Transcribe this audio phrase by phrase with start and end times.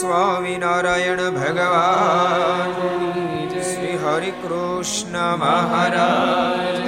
[0.00, 2.74] સ્વામિનારાયણ ભગવાન
[3.62, 6.78] શ્રી હરિકૃષ્ણ મહારાજ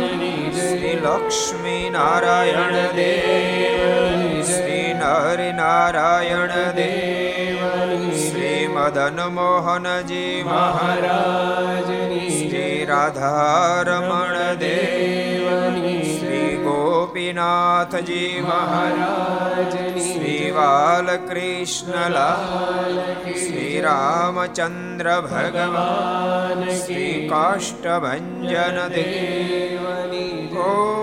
[0.59, 7.65] શ્રી લક્ષ્મી નારાયણ દેવ શ્રી નરનારાયણ દેવ
[8.16, 11.91] શ્રી મદન મોહનજી મહારાજ
[12.31, 15.20] શ્રી રાધારમણ દેવ
[17.31, 22.17] શ્રીનાથજી મહારાજ શ્રી બાલકૃષ્ણલાલ
[23.35, 23.83] શ્રી
[25.27, 28.27] ભગવાન શ્રી કાષ્ટભન
[28.91, 31.00] દેવની ગો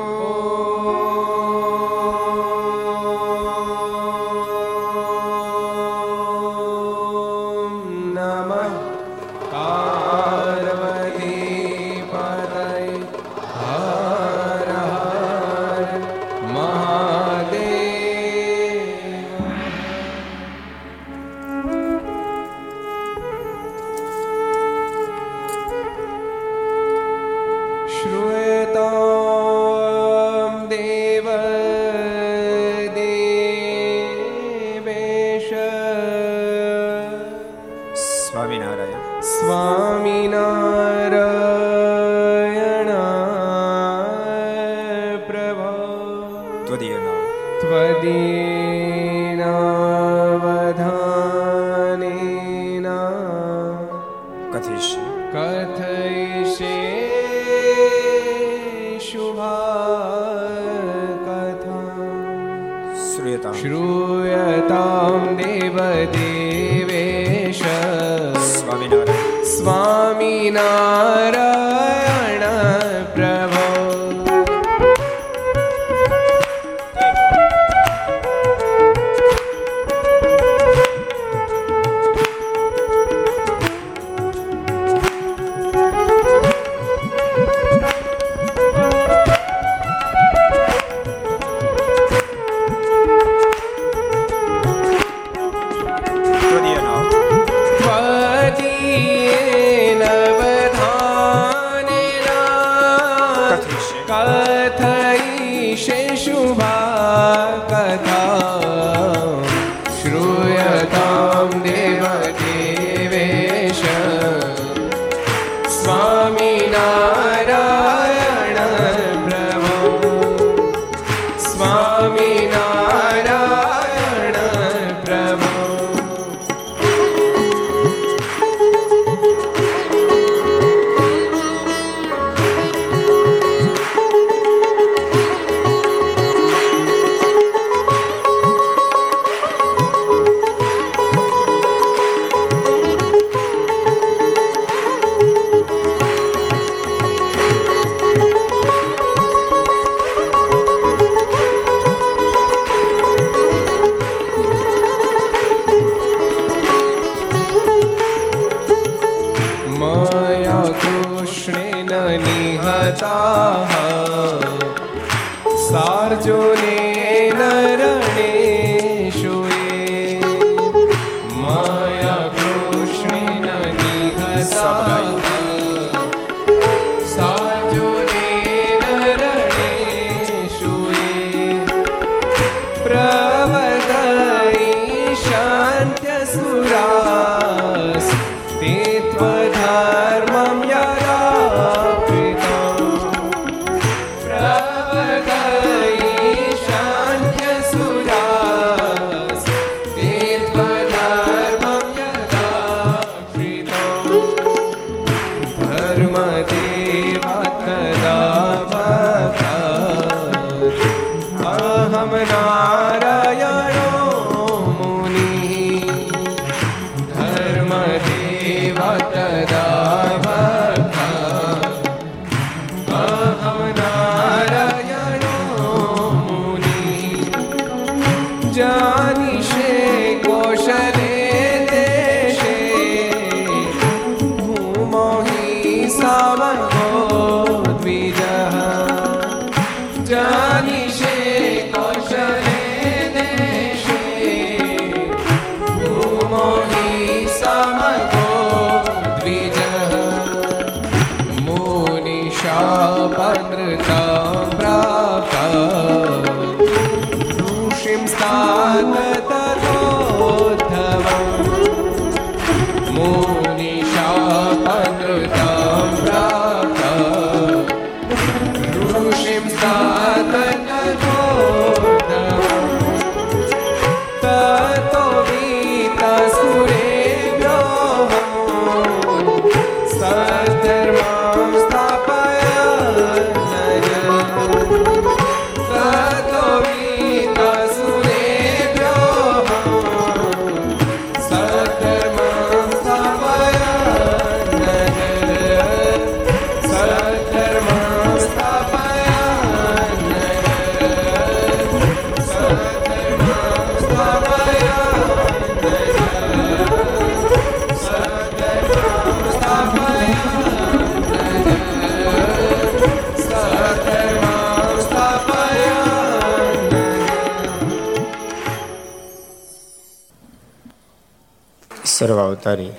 [322.37, 322.73] અવતારી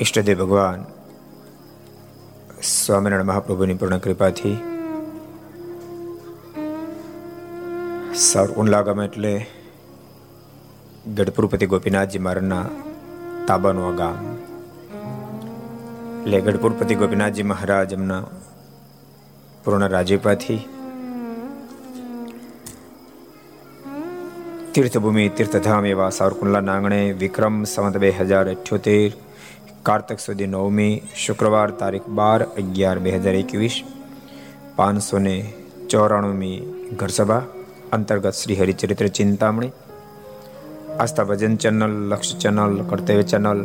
[0.00, 0.80] ઈષ્ટદેવ ભગવાન,
[2.70, 4.56] સ્વામિનારાયણ મહાપ્રભુની પૂર્ણ કૃપાથી
[8.24, 9.32] સારકુંડલા ગામ એટલે
[11.14, 12.64] ગઢપુરપતિ ગોપીનાથજી મહારાજના
[13.48, 14.20] તાબાનું આ ગામ
[16.18, 18.22] એટલે ગઢપુરપતિ ગોપીનાથજી મહારાજ એમના
[19.64, 20.60] પૂર્ણ રાજ્યપાથી
[24.74, 29.12] તીર્થભૂમિ તીર્થધામ એવા સાવરકુંડલાના આંગણે વિક્રમ સંવત બે હજાર અઠ્યોતેર,
[29.82, 33.76] કારતક સુધી નવમી, શુક્રવાર તારીખ બાર અગિયાર બે હજાર એકવીસ,
[34.76, 35.34] પાંચસો ને
[35.90, 36.56] ચોરાણુંમી
[36.96, 37.44] ઘરસભા,
[37.92, 39.70] અંતર્ગત Shri Haricharitra Chintamani,
[40.98, 43.62] Aastha Bhajan channel, Laksh channel, Kartavya channel,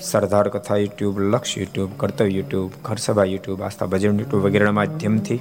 [0.00, 5.40] Sardar Katha YouTube, Laksh YouTube, Kartavya YouTube, Gharsabha YouTube, Aastha Bhajan YouTube વગેરેના માધ્યમથી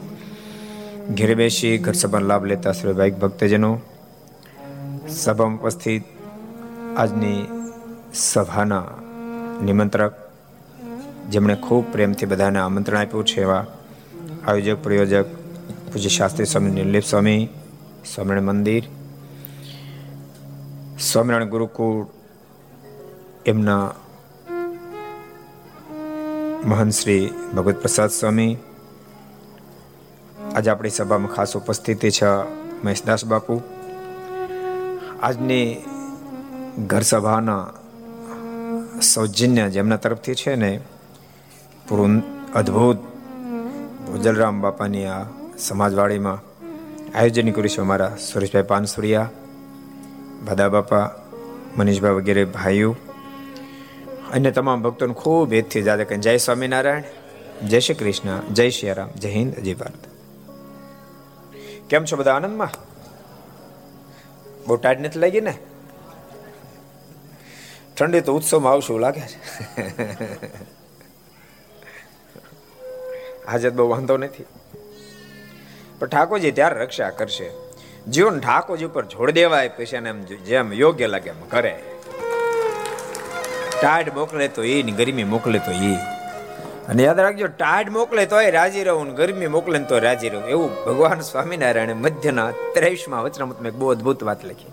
[1.13, 3.75] ઘેર બેસી ઘરસભાનો લાભ લેતા શ્રી ભક્તજનો
[5.07, 6.03] સભામાં ઉપસ્થિત
[6.97, 7.49] આજની
[8.13, 8.83] સભાના
[9.63, 10.13] નિમંત્રક.
[11.29, 13.65] જેમણે ખૂબ પ્રેમથી બધાને આમંત્રણ આપ્યું છે એવા
[14.47, 15.25] આયોજક, પ્રયોજક,
[15.93, 17.49] પૂજ્ય શાસ્ત્રી સ્વામી નિર્લેપ સ્વામી,
[18.05, 18.83] સ્વામિનારાયણ મંદિર,
[20.99, 22.05] સ્વામિનારાયણ ગુરુકુળ,
[23.45, 23.93] એમના
[26.65, 28.57] મહંત શ્રી ભગવત પ્રસાદ સ્વામી,
[30.55, 32.25] આજે આપણી સભામાં ખાસ ઉપસ્થિતિ છે
[32.83, 33.76] મહેશદાસ બાપુ.
[35.21, 35.77] આજની
[36.87, 37.73] ઘર સભાના
[39.01, 40.79] સૌજન્ય જેમના તરફથી છે ને,
[41.89, 42.97] પૂરું અદ્ભુત
[44.05, 45.25] ભોજલરામ બાપાની આ
[45.57, 46.39] સમાજવાડીમાં
[47.15, 49.29] આયોજન કર્યું છે અમારા સુરેશભાઈ પાનસુરિયા,
[50.47, 51.11] ભાદા બાપા,
[51.77, 52.95] મનીષભાઈ વગેરે ભાઈઓ,
[54.33, 57.03] અને તમામ ભક્તોને ખૂબ હેતથી જાદે કહે જય સ્વામિનારાયણ,
[57.67, 60.03] જય શ્રી કૃષ્ણ, જય શ્રી રામ, જય હિન્દ, જય ભારત.
[61.89, 62.86] કેમ છો બધા આનંદમાં?
[64.67, 65.57] બહુ ટાઈટ નથી લાગી ને?
[67.97, 69.37] ઠંડી તો ઉત્સવમાં આવશું એવું લાગે છે.
[73.45, 74.45] હાજર બહુ વાંધો નથી.
[75.99, 77.49] પણ ઠાકોરજી ત્યારે રક્ષા કરશે.
[78.07, 81.83] જીવન ઠાકોરજી ઉપર છોડ દેવાય, પછી એમ જેમ યોગ્ય લાગે એમ કરે.
[83.81, 86.16] ટાઢ મોકલે તો એ ગરમી મોકલે તો એ
[86.87, 90.45] અને યાદ રાખજો, ટાઢ મોકલે તોય રાજી રહું ગરમી મોકલે તો રાજી રહું.
[90.47, 94.71] એવું ભગવાન સ્વામિનારાયણે મધ્યના ત્રેવીસમાં વચનામૃતમાં એક બહુ અદભુત વાત લખી.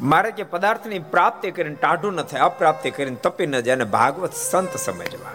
[0.00, 4.32] મારે કે પદાર્થની પ્રાપ્તિ કરીને ટાઢું ન થાય, અપ્રાપ્તિ કરીને તપી ન જાય અને ભાગવત
[4.32, 5.34] સંત સમજવા.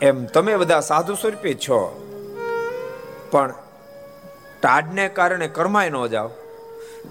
[0.00, 2.08] એમ તમે બધા સાધુ સ્વરૂપે છો,
[3.30, 3.54] પણ
[4.62, 6.28] ટાઢને કારણે કરમાય ન જાઓ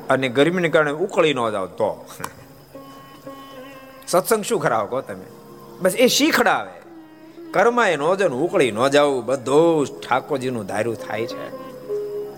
[0.10, 2.06] અને ગરમીને કારણે ઉકળી ન જાઓ તો.
[4.08, 5.26] સત્સંગ શું ખરાવ કહો તમે?
[5.82, 6.81] બસ એ શીખડાવે.
[7.52, 11.56] કર્માય નો જન, ઉકળી ન જાવું બધું ઠાકોરજીનું ધાર્યું થાય છે.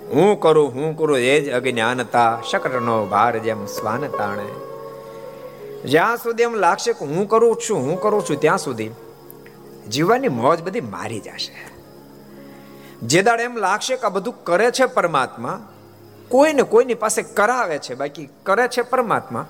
[0.10, 4.50] હું કરું હું કરું, એ જ અજ્ઞાનતા, શકરનો ભાર જેમ સ્વાન તાણે.
[5.86, 8.89] જ્યાં સુધી એમ લાગશે કે હું કરું છું, હું કરું છું, ત્યાં સુધી
[9.89, 11.72] જીવવાની મોજ બધી મારી જશે.
[13.03, 15.67] જે દાડે એમ લાગશે કે આ બધું કરે છે પરમાત્મા,
[16.29, 19.46] કોઈને કોઈની પાસે કરાવે છે, બાકી કરે છે પરમાત્મા,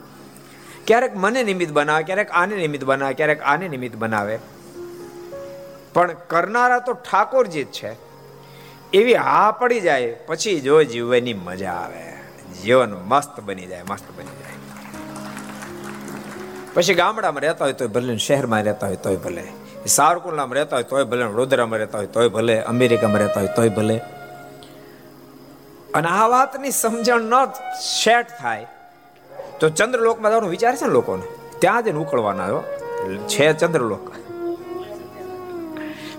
[0.88, 4.40] ક્યારેક મને નિમિત્ત બનાવે, ક્યારેક આને નિમિત્ત બનાવે, ક્યારેક આને નિમિત્ત બનાવે.
[5.94, 7.92] પણ કરનારા તો ઠાકોરજી જ છે.
[8.94, 12.14] એવી હા પડી જાય, પછી જો જીવવાની મજા આવે.
[12.64, 14.58] જીવન મસ્ત બની જાય, મસ્ત બની જાય.
[16.74, 19.44] પછી ગામડામાં રહેતા હોય તોય ભલે, શહેરમાં રહેતા હોય તોય ભલે.
[19.86, 23.98] સારકુલામાં રહેતા હોય તોય ભલે, વડોદરામાં રહેતા હોય તોય ભલે, અમેરિકામાં રહેતા હોય તોય ભલે.
[25.94, 27.46] અને આ વાતની સમજણ ન
[28.04, 28.68] સેટ થાય,
[29.60, 31.24] તો ચંદ્રલોકમાં જવાનું વિચાર છે ને લોકોને?
[31.60, 32.64] ત્યાં જ ઉકળવાના આવ્યો
[33.28, 34.23] છે ચંદ્રલોક.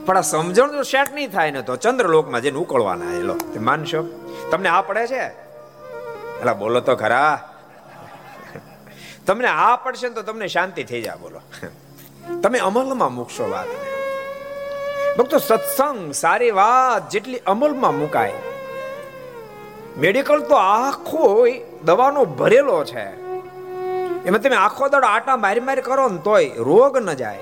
[0.07, 4.05] પણ આ સમજણ જો સેટ નહીં થાય ને તો ચંદ્રલોકમાં જઈને ઉકળવાના એલો તે માનશો?
[4.51, 5.27] તમને આ પડે છે?
[6.39, 7.51] એટલે બોલો તો ખરા.
[9.27, 11.41] તમને આ પડશે ને તો તમને શાંતિ થઈ જાય બોલો.
[12.43, 13.67] તમે અમલમાં મૂકશો વાત.
[15.19, 18.33] ભક્તો, સત્સંગ સારી વાત જેટલી અમલમાં મુકાય.
[19.99, 21.47] મેડિકલ તો આખો
[21.85, 23.07] દવાનો ભરેલો છે.
[24.25, 27.39] એમાં તમે આખો દાડો આટા મારી મારી કરો ને તોય રોગ ન જાય.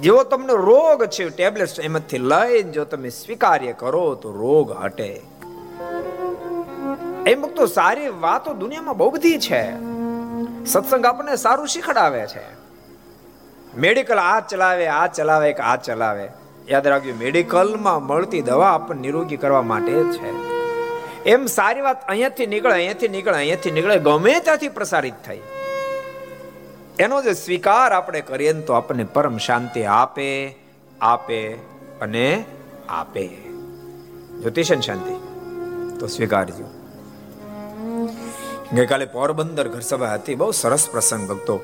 [0.00, 5.20] જેવો તમને રોગ છે ટેબ્લેટ એમાંથી લઈને જો તમે સ્વીકાર્ય કરો, તો રોગ હટે.
[7.26, 9.72] એમ તો સારી વાતો દુનિયામાં બહુ બધી છે.
[10.66, 12.44] સત્સંગ આપણને સારું શીખડાવે છે.
[13.78, 16.28] મેડિકલ આ ચલાવે આ ચલાવે કે આ ચલાવે.
[16.68, 20.30] યાદ રાખજો, મેડિકલમાં મળતી દવા આપણને નિરોગી કરવા માટે છે.
[21.24, 25.40] એમ સારી વાત અહીંયાથી નીકળે અહીંયાથી નીકળે અહીંયાથી નીકળે, ગમે ત્યાંથી પ્રસારિત થઈ.
[27.00, 30.56] એનો જે સ્વીકાર આપણે કરીએ તો આપણને પરમ શાંતિ આપે
[31.00, 31.52] આપે
[32.00, 32.44] અને
[32.88, 33.26] આપે.
[34.40, 35.14] જ્યોતિષન શાંતિ.
[35.98, 36.64] તો સ્વીકારજો.
[38.72, 41.60] ગઈકાલે પોરબંદર ઘર સભા હતી, બહુ સરસ પ્રસંગ ભક્તો.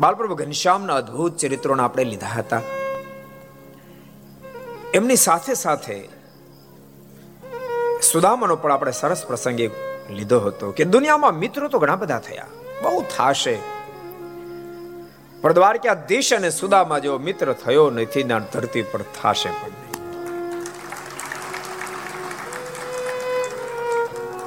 [0.00, 2.60] બાલપ્રભુ ઘનશ્યામના અદ્ભુત ચરિત્રોને આપણે લીધા હતા.
[4.94, 6.08] એમની સાથે સાથે
[8.12, 9.70] સુદામાનો પણ આપણે સરસ પ્રસંગે
[10.10, 12.46] લીધો હતો કે દુનિયામાં મિત્રો તો ઘણા બધા થયા.
[12.82, 13.79] બહુ થાશે.
[15.40, 19.80] પણ દ્વારકાધીશ અને સુદામા જેવો મિત્ર થયો નથી, ના, ધરતી પર થાશે પણ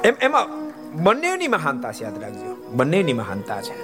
[0.04, 0.70] એમ, એમાં
[1.02, 2.54] બંનેની મહાનતા છે, યાદ રાખજો.
[2.70, 3.76] બંનેની મહાનતા છે.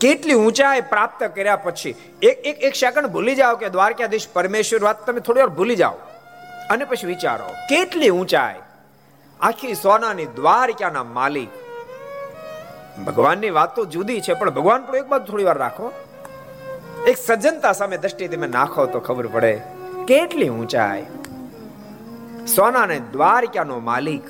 [0.00, 5.06] કેટલી ઊંચાઈ પ્રાપ્ત કર્યા પછી, એક એક એક સેકન્ડ ભૂલી જાઓ કે દ્વારકાધીશ પરમેશ્વર વાત
[5.06, 5.94] તમે થોડી વાર ભૂલી જાઓ.
[6.70, 8.54] અને પછી વિચારો, કેટલી ઊંચાઈ
[9.40, 11.48] આખી સોનાની દ્વારકાના માલિક
[13.06, 15.92] ભગવાનની વાત તો જુદી છે, પણ ભગવાન પણ એક બાજુ થોડી વાર રાખો.
[17.06, 19.52] એક સજ્જનતા સામે દ્રષ્ટિ તમે નાખો તો ખબર પડે
[20.06, 21.06] કેટલી ઊંચાઈ.
[22.46, 24.26] સોનાને દ્વારકાનો માલિક,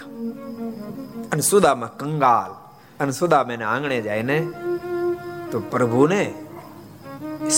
[1.33, 2.53] અને સુદામાં કંગાલ,
[3.01, 4.39] અને સુદામ એને આંગણે જાય ને,
[5.51, 6.23] તો પ્રભુને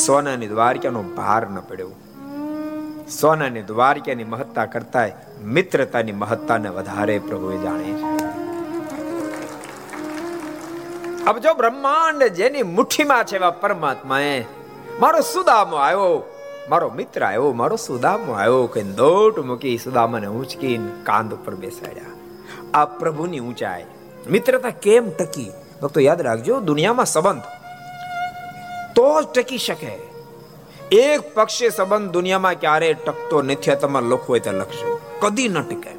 [0.06, 1.92] સોનાની દ્વારકાનો ભાર ન પડ્યો.
[3.20, 5.08] સોનાની દ્વારકાની મહત્તા કરતા
[5.42, 8.23] મિત્રતાની મહત્તાને વધારે પ્રભુએ જાણે છે.
[11.24, 14.32] अब જો બ્રહ્માંડ જેની મુઠ્ઠીમાં છે એવા પરમાત્માએ
[14.98, 16.16] મારો સુદામો આવ્યો
[16.68, 22.12] મારો મિત્ર આવ્યો મારો સુદામો આવ્યો કે દોટ મૂકી સુદામાને ઉંચકીને કાંદ ઉપર બેસાડ્યા
[22.72, 23.86] આ પ્રભુની ઊંચાઈ
[24.28, 25.48] મિત્રતા કેમ ટકી
[25.80, 27.48] ભક્તો યાદ રાખજો દુનિયામાં સંબંધ
[28.96, 29.96] તો જ ટકી શકે
[30.98, 35.92] એક પક્ષે સંબંધ દુનિયામાં ક્યારે ટકતો નથી તમારે લખવું હોય તો લખશો કદી ન ટકે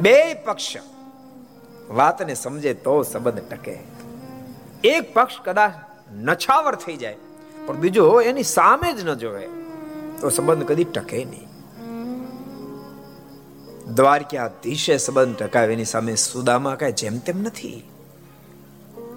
[0.00, 0.90] બે પક્ષ
[1.94, 3.80] વાતને સમજે તો સંબંધ ટકે
[4.84, 5.72] એક પક્ષ કદાચ
[6.12, 7.16] નછાવર થઈ જાય,
[7.66, 9.44] પણ બીજો એની સામે જ ન જોવે,
[10.20, 11.48] તો સંબંધ કદી ટકે નહીં.
[13.94, 17.84] દ્વારકાધીશે સંબંધ ટકાવે, એની સામે સુદામા કઈ જેમ તેમ નથી.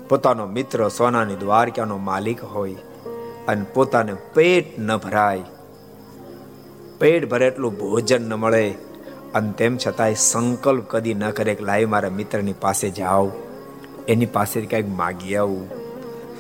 [0.10, 2.75] પોતાનો મિત્ર સોનાની દ્વારકાનો માલિક હોય
[3.48, 5.46] અને પોતાને પેટ ન ભરાય.
[7.00, 8.65] પેટ ભરે એટલું ભોજન ન મળે,
[9.34, 13.32] અને તેમ છતાંય સંકલ્પ કદી ન કરે કે લાઈ મારા મિત્રની પાસે જાઓ
[14.07, 15.69] એની પાસે કંઈક માગી આવું.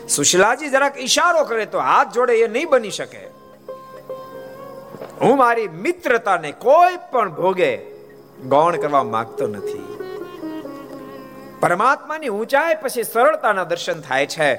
[0.07, 3.27] સુશીલાજી જરાક ઈશારો કરે તો હાથ જોડે એ નહીં બની શકે.
[5.21, 7.77] હું મારી મિત્રતાને કોઈ પણ ભોગે
[8.47, 9.97] ગૌણ કરવા માંગતો નથી.
[11.59, 14.55] પરમાત્માની ઊંચાઈ પછી સરળતાના દર્શન થાય છે.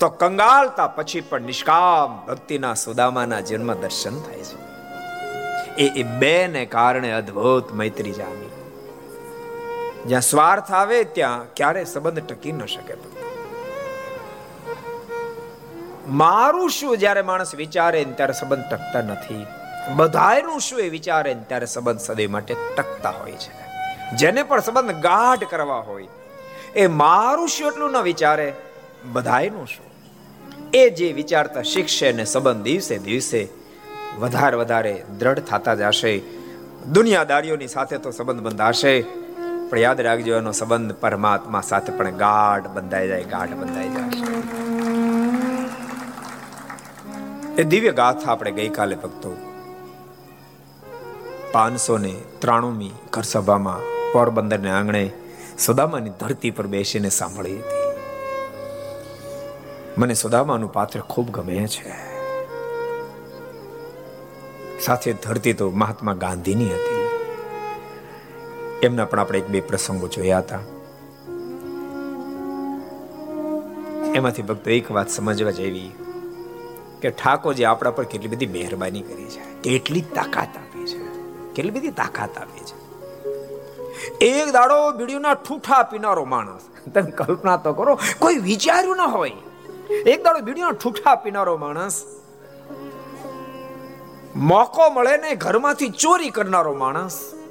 [0.00, 4.64] તો કંગાળતા પછી પણ નિષ્કામ ભક્તિના સુદામાના જન્મ દર્શન થાય છે.
[5.76, 8.53] એ એ બે ને કારણે અદ્ભુત મૈત્રી જામી.
[10.06, 12.94] જ્યાં સ્વાર્થ આવે, ત્યાં ક્યારે સંબંધ ટકી ન શકે.
[16.08, 19.46] મારું શું જ્યારે માણસ વિચારે ત્યારે સંબંધ ટકતા નથી.
[19.96, 23.52] બધાયનું શું એ વિચારે ત્યારે સંબંધ સદૈવ માટે ટકતા હોય છે.
[24.16, 26.08] જેને પણ સંબંધ ગાઢ કરવા હોય,
[26.76, 28.52] એ મારું શું એટલું ન વિચારે?
[29.12, 29.86] બધાયનું શું?
[30.74, 33.48] એ જે વિચારતા શીખશે ને સંબંધ દિવસે દિવસે
[34.18, 36.22] વધારે વધારે દ્રઢ થતા જશે.
[36.92, 39.23] દુનિયાદારીઓની સાથે તો સંબંધ બંધાશે.
[39.74, 44.22] પણ યાદ રાખજો, એનો સંબંધ પરમાત્મા સાથે પણ ગાઢ બંધાઈ જાય, ગાઢ બંધાઈ જાય.
[47.58, 49.36] એ દિવ્ય ગાથા આપણે ગઈકાલે ભક્તો
[51.52, 53.22] પાંચસો ને ત્રાણુમી ઘર
[54.12, 55.10] પોરબંદરને આંગણે
[55.58, 57.98] સુદામાની ધરતી પર બેસીને સાંભળી હતી.
[59.98, 61.94] મને સુદામાનું પાત્ર ખૂબ ગમે છે.
[64.80, 67.03] સાથે ધરતી તો મહાત્મા ગાંધીની હતી.
[68.84, 70.58] એમના પણ આપણે એક બે પ્રસંગો જોયા હતા.
[74.14, 75.92] એમાંથી ભક્તો એક વાત સમજવા જેવી
[77.00, 79.62] કે ઠાકોરજી આપણા પર કેટલી બધી મહેરબાની કરી છે.
[79.62, 80.98] કેટલી તાકાત આપી છે.
[81.52, 82.84] કેટલી બધી તાકાત આપી છે.
[84.24, 86.60] એક દાડો બીડીના ઠૂઠા પીનારો માણસ.
[86.94, 89.32] તમે કલ્પના તો કરો, કોઈ વિચાર્યું ન હોય.
[90.06, 92.04] એક દાડો બીડીના ઠૂઠા પીનારો માણસ.
[94.36, 97.43] મોકો મળે ને ઘરમાંથી ચોરી કરનારો માણસ.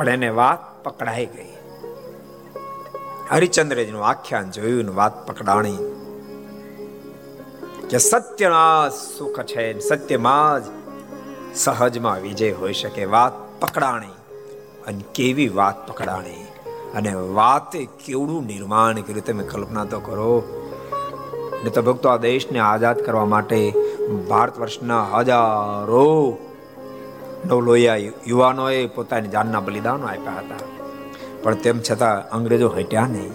[0.00, 1.52] પણ એને વાત પકડાઈ ગઈ.
[3.30, 5.76] હરિચંદ્રજીનું આખ્યાન જોયું ને વાત પકડાણી.
[7.90, 10.66] કે સત્યના સુખ છે સત્યમાં જ
[11.54, 14.08] સહજમાં વિજય હોઈ શકે વાત પકડાણી.
[14.86, 16.46] અને કેવી વાત પકડાણી?
[16.94, 19.24] અને વાતે કેવડું નિર્માણ કર્યું?
[19.24, 20.42] તમે કલ્પના તો કરો.
[21.64, 23.74] ને તો ભક્તો આ દેશને આઝાદ કરવા માટે
[24.28, 26.38] ભારત વર્ષના હજારો
[27.44, 30.56] નવલોયા યુવાનોએ પોતાની જાનના બલિદાનો આપ્યા હતા.
[31.42, 33.32] પણ તેમ છતાં અંગ્રેજો હટ્યા નહીં.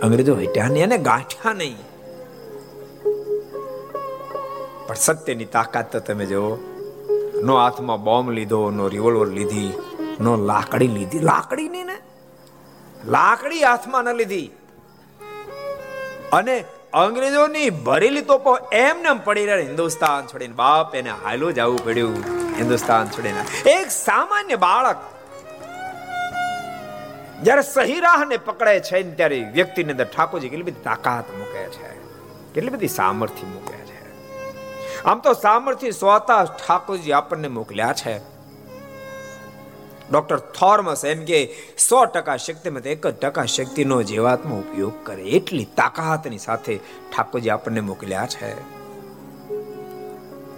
[0.00, 1.76] અંગ્રેજો હટ્યા નહીં અને ગાંઠ્યા નહીં.
[4.86, 6.56] પણ સત્યની તાકાત તો તમે જુઓ.
[7.42, 9.72] નો હાથમાં બોમ્બ લીધો, નો રિવોલ્વર લીધી,
[10.20, 11.18] નો લાકડી લીધી.
[11.18, 11.98] લાકડી ને?
[13.06, 14.50] લાકડી હાથમાં ન લીધી.
[16.32, 16.64] અને
[16.96, 22.14] અંગ્રેજોની ભરેલી તોપો એમને પડી રહ્યા હિન્દુસ્તાન છોડીને બાપ એને હાલો જવું પડ્યું.
[22.58, 23.70] હિન્દુસ્તાન છોડીને.
[23.70, 24.96] એક સામાન્ય બાળક
[27.42, 31.90] જ્યારે સહી રાહને પકડે છે ત્યારે વ્યક્તિની અંદર ઠાકોરજી કેટલી બધી તાકાત મૂકે છે.
[32.54, 34.00] કેટલી બધી સામર્થ્ય મૂકે છે.
[35.04, 38.35] આમ તો સામર્થ્ય સ્વતા ઠાકોરજી આપણને મોકલ્યા છે.
[40.10, 45.22] ડોક્ટર થોર્મસ એમ કે સો ટકા શક્તિમાં એક જ ટકા શક્તિનો જીવાતમાં ઉપયોગ કરે.
[45.22, 46.76] એટલી તાકાતની સાથે
[47.16, 48.76] ઠાકોરજી આપણને મોકલ્યા છે.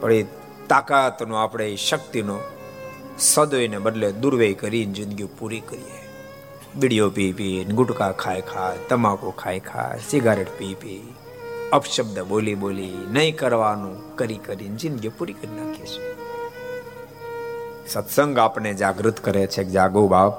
[0.01, 0.23] પણ એ
[0.69, 2.39] તાકાતનો આપણે શક્તિનો
[3.19, 5.99] સદોયને બદલે દુર્વ્યય કરીને જિંદગી પૂરી કરીએ.
[6.75, 11.15] બીડીઓ પી પી, ગુટકા ખાય ખાય, તમાકુ ખાય ખાય, સિગારેટ પી પી,
[11.73, 16.17] અપશબ્દ બોલી બોલી, નહીં કરવાનું, કરી કરીને જિંદગી પૂરી કરી નાખીએ છીએ.
[17.88, 19.64] સત્સંગ આપને જાગૃત કરે છે.
[19.64, 20.33] જાગો બાપ.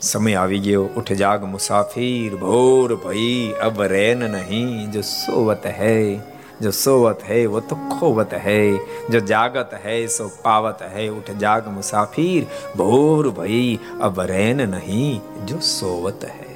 [0.00, 0.82] સમય આવી ગયો.
[0.82, 2.36] ઉઠ જાગ મુસાફીર.
[2.36, 3.52] ભોર ભઈ.
[3.62, 4.90] અબ રેન નહીં.
[4.90, 6.18] જો સોવત હૈ,
[6.60, 8.76] જો સોવત હૈ, વો તો ખોવત હૈ.
[9.10, 11.08] જો જાગત હૈ, સો પાવત હૈ.
[11.08, 12.44] ઉઠ જાગ મુસાફીર.
[12.76, 13.78] ભોર ભઈ.
[14.00, 15.46] અબ રેન નહીં.
[15.46, 16.54] જો સોવત હૈ.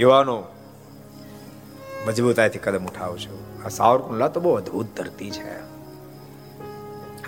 [0.00, 0.42] યુવાનો,
[2.08, 3.38] મજબૂતાઈથી કદમ ઉઠાવજો.
[3.64, 5.77] આ સાવરકુંડલા તો બહુ અદ્ભુત ધરતી છે.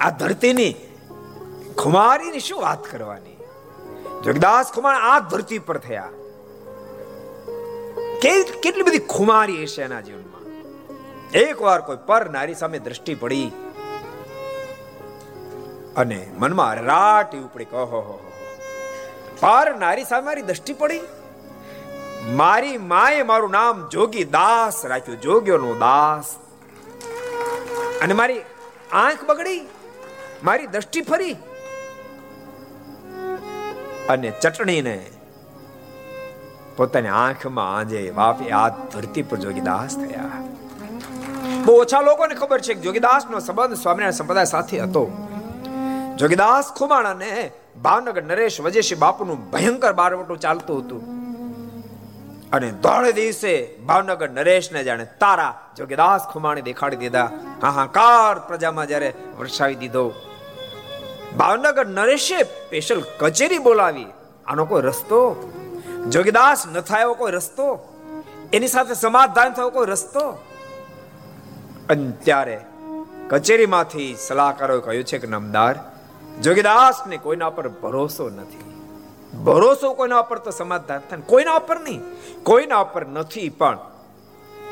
[0.00, 0.72] આ ધરતીની
[1.78, 3.36] ખુમારીની શું વાત કરવાની?
[4.24, 6.08] જગદાસ ખુમાર આ ધરતી પર થયા.
[8.62, 10.44] કેટલી બધી ખુમારી હશે એના જીવનમાં?
[11.38, 13.48] એકવાર કોઈ પર નારી સામે દ્રષ્ટિ પડી
[15.96, 18.16] અને મનમાં રાટી ઉપડી કહો, હો
[19.40, 21.00] પર નારી સામે મારી દ્રષ્ટિ પડી?
[22.40, 26.28] મારી માએ મારું નામ જોગી દાસ રાખ્યું જોગ્યોનો દાસ.
[28.02, 28.40] અને મારી
[28.92, 29.60] આંખ બગડી?
[30.44, 31.36] મારી દ્રષ્ટિ ફરી
[34.08, 34.96] અને ચટણીને
[36.76, 40.40] પોતાની આંખમાં આંજે બાપે આ ધરતી પર જોગીદાસ થયા.
[41.64, 45.04] બહુ ઓછા લોકોને ખબર છે કે જોગીદાસનો સંબંધ સ્વામિનારાયણ સંપ્રદાય સાથે હતો.
[46.16, 47.50] જોગીદાસ ખુમાણાને
[47.82, 51.02] ભાવનગર નરેશ વજેશી બાપુનું ભયંકર બારવટું ચાલતું હતું.
[52.52, 53.54] અને દોઢ દિવસે
[53.86, 57.28] ભાવનગર નરેશને જાણે તારા જોગીદાસ ખુમાણી દેખાડી દીધા.
[57.62, 60.06] હાહાકાર પ્રજામાં જ્યારે વરસાવી દીધો.
[61.36, 64.06] ભાવનગર નરેશે સ્પેશિયલ કચેરી બોલાવી.
[64.46, 65.52] આનો કોઈ રસ્તો?
[66.08, 67.78] જોગીદાસ, ન થાય કોઈ રસ્તો?
[68.52, 70.20] એની સાથે સમાધાન થયો કોઈ રસ્તો?
[71.88, 72.60] અને ત્યારે
[73.28, 75.78] કચેરીમાંથી સલાહકારોએ કહ્યું છે કે, નામદાર,
[76.42, 78.74] જોગીદાસને કોઈના પર ભરોસો નથી.
[79.44, 82.02] ભરોસો કોઈના પર તો સમાધાન થાય કોઈના પર નહીં.
[82.42, 83.78] કોઈના પર નથી, પણ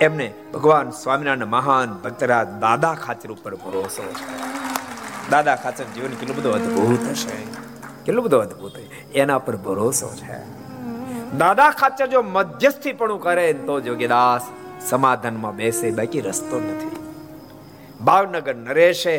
[0.01, 4.48] એમને ભગવાન સ્વામિનારાયણ મહાન ભક્તરાજ દાદા ખાતર ઉપર ભરોસો છે.
[5.31, 7.37] દાદા ખાચર જીવન કેટલું બધું અદ્ભુત હશે
[8.05, 8.77] કેટલું બધું અદ્ભુત
[9.15, 10.39] એના પર ભરોસો છે.
[11.37, 14.45] દાદા ખાચર જો મધ્યસ્થી પણ કરે તો જોગીદાસ
[14.91, 16.97] સમાધાનમાં બેસે, બાકી રસ્તો નથી.
[18.05, 19.17] ભાવનગર નરેશે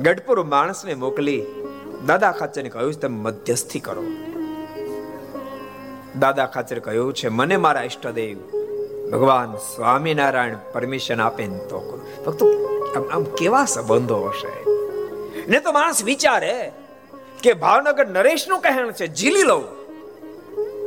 [0.00, 1.42] ગઢપુર માણસને મોકલી
[2.06, 4.04] દાદા ખાચરને કહ્યું તમે મધ્યસ્થી કરો.
[6.18, 8.38] દાદા ખાચર કહ્યું છે, મને મારા ઈષ્ટદેવ
[9.12, 11.98] ભગવાન સ્વામિનારાયણ પરમિશન આપે ને તો કરો.
[12.24, 12.40] ફક્ત
[13.12, 14.52] આમ કેવા સંબંધો હશે?
[15.48, 16.54] ને તો માણસ વિચારે
[17.42, 19.64] કે ભાવનગર નરેશનું કહેણ છે જીલી લઉં.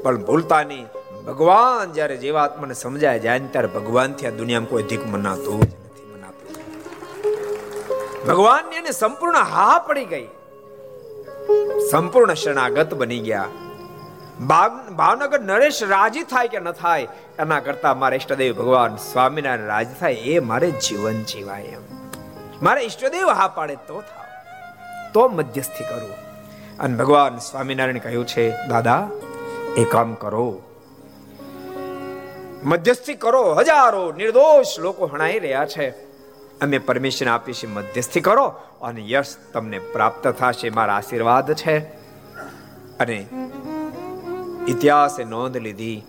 [0.03, 0.85] પણ ભૂલતા નહીં
[1.27, 5.71] ભગવાન જયારે જીવાત્માને સમજાય, જાય ત્યારે ભગવાનથી આ દુનિયામાં કોઈ ધીક મનાતું જ
[8.27, 10.27] ભગવાન એને સંપૂર્ણ હા પડી ગઈ.
[11.91, 13.47] સંપૂર્ણ શરણાગત બની ગયા.
[14.99, 17.07] ભાવનગર નરેશ રાજી થાય કે ન થાય,
[17.39, 21.83] એના કરતા મારે ઈષ્ટદેવ ભગવાન સ્વામિનારાયણ રાજી થાય, એ મારે જીવન જીવાય એમ.
[22.61, 24.26] મારે ઈષ્ટદેવ હા પાડે તો થાવ.
[25.17, 26.11] તો મધ્યસ્થી કરું.
[26.79, 29.09] અને ભગવાન સ્વામિનારાયણ કહ્યું છે, દાદા,
[29.77, 30.61] એ કામ કરો.
[32.63, 35.89] મધ્યસ્થી કરો, હજારો નિર્દોષ લોકો હણાઈ રહ્યા છે.
[36.61, 38.45] અમે પરમિશન આપીશું મધ્યસ્થી કરો
[38.81, 41.77] અને યશ તમને પ્રાપ્ત થશે, મારા આશીર્વાદ છે.
[42.99, 43.27] અને
[44.67, 46.03] ઇતિહાસે નોંધ લીધી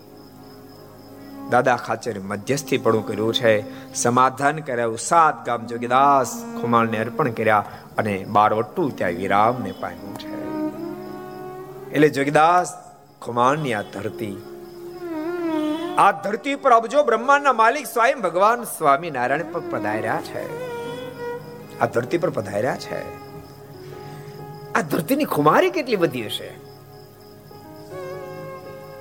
[1.50, 3.54] દાદા ખાચર મધ્યસ્થી પણ કર્યું છે.
[3.94, 7.64] સમાધાન કર્યા સાત ગામ જોગીદાસ ખુમાણને અર્પણ કર્યા
[7.98, 10.48] અને બારવટુ ત્યાં વિરામને પામ્યું છે.
[11.90, 12.72] એટલે જોગીદાસ
[13.22, 14.42] ખુમાણની આ ધરતી
[15.98, 20.68] આ ધરતી પર અબજો બ્રહ્માંડના માલિક સ્વયં ભગવાન સ્વામી નારાયણ પર પધાર્યા છે.
[21.80, 23.18] આ ધરતી પર પધાર્યા છે.
[24.72, 26.67] આ ધરતીની ખુમારી કેટલી બધી હશે?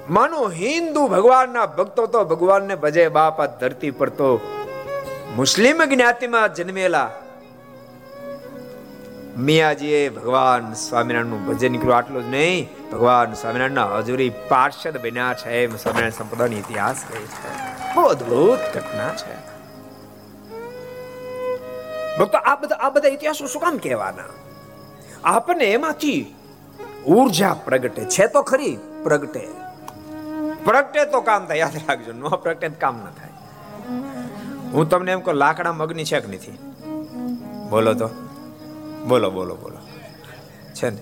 [0.10, 4.40] માનો હિન્દુ ભગવાનના ભક્તો તો ભગવાનને ભજે બાપ, આ ધરતી પર તો
[5.36, 7.12] મુસ્લિમ જ્ઞાતિમાં જન્મેલા.
[9.38, 11.96] મિયાજીએ ભગવાન સ્વામિનારાયણનું ભજન કર્યું.
[11.96, 17.68] આટલું જ નહીં, ભગવાન સ્વામિનારાયણના હજુરી પાર્ષદ બન્યા છે, એમ સ્વામિનારાયણ સંપ્રદાયનો ઇતિહાસ કહે છે.
[17.96, 19.36] બહુ અદભુત ઘટના છે.
[22.18, 24.24] ભક્તો, આ બધા આ બધા ઇતિહાસો શું કામ કહેવાના?
[25.24, 26.36] આપણને એમાંથી
[27.08, 29.67] ઊર્જા પ્રગટે છે તો ખરી, પ્રગટે.
[30.68, 33.34] પ્રગટે તો કામ થાય, યાદ રાખજો, ન પ્રગટે કામ ન થાય.
[34.72, 36.52] હું તમને એમ કહું લાકડામાં અગ્નિ છે કે નથી.
[37.70, 38.10] બોલો તો.
[39.08, 39.80] બોલો બોલો બોલો.
[40.74, 40.98] છે ને?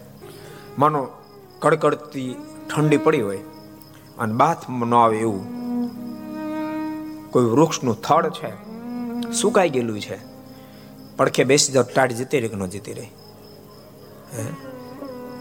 [0.79, 1.07] માનો
[1.59, 2.35] કડકડતી
[2.69, 3.37] ઠંડી પડી હોય
[4.17, 5.41] અને બાથ ન આવે એવું.
[7.31, 8.51] કોઈ વૃક્ષનું થડ છે,
[9.31, 10.17] સુકાઈ ગયેલું છે.
[11.17, 13.11] પડખે બેસી જાવ ટાઢ જતી રહી કે ન જતી રહી?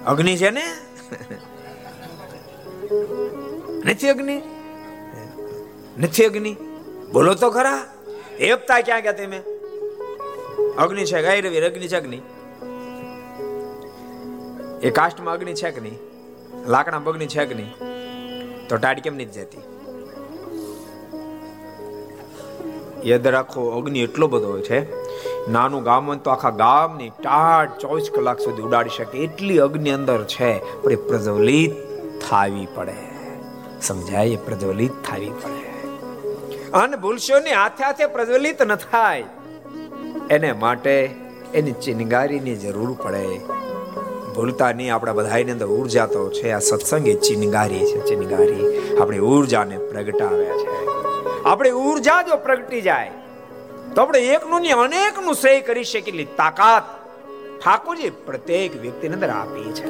[0.07, 0.65] અગ્નિ છે ને?
[3.85, 4.43] નથી અગ્નિ?
[5.99, 6.57] નથી અગ્નિ?
[7.13, 7.85] બોલો તો ખરા.
[8.41, 9.43] હેપતા ક્યાં ગયા તમે?
[10.79, 12.21] અગ્નિ છે ગાય અગ્નિ છે અગ્નિ.
[14.83, 15.99] એ કાસ્ટમાં અગ્નિ છે કે નહીં
[16.69, 17.73] લાકડા અગ્નિ છે કે નહીં
[18.69, 19.63] તો ટાઢ કેમ નથી જતી?
[23.05, 24.79] યાદ રાખો, અગ્નિ એટલો બધો છે,
[25.53, 29.19] નાનું ગામ તો આખા ગામની ટાટ ચોવીસ કલાક સુધી ઉડાડી શકે.
[29.19, 31.73] એટલી અગ્નિ અંદર છે, પણ પ્રજ્વલિત
[32.31, 33.04] થાવી પડે.
[33.87, 35.75] સમજાય, એ પ્રજ્વલિત થવી પડે.
[36.75, 39.25] અને ભૂલશો ને હાથે હાથે પ્રજ્વલિત ન થાય.
[40.31, 40.95] એને માટે
[41.55, 43.27] એની ચિનગારીની જરૂર પડે.
[44.35, 48.65] ભૂલતા નહીં આપણા બધાની અંદર ઊર્જા તો છે, આ સત્સંગ એ ચિનગારી છે, ચિનગારી
[49.01, 50.73] આપણી ઉર્જાને પ્રગટાવે છે.
[51.45, 53.13] આપણી ઊર્જા જો પ્રગટી જાય,
[53.95, 56.85] તો આપણે એકનું ને અનેકનું શ્રેય કરી શકીએ એટલી તાકાત
[57.63, 59.87] ઠાકોરજી પ્રત્યેક વ્યક્તિની અંદર આપી છે.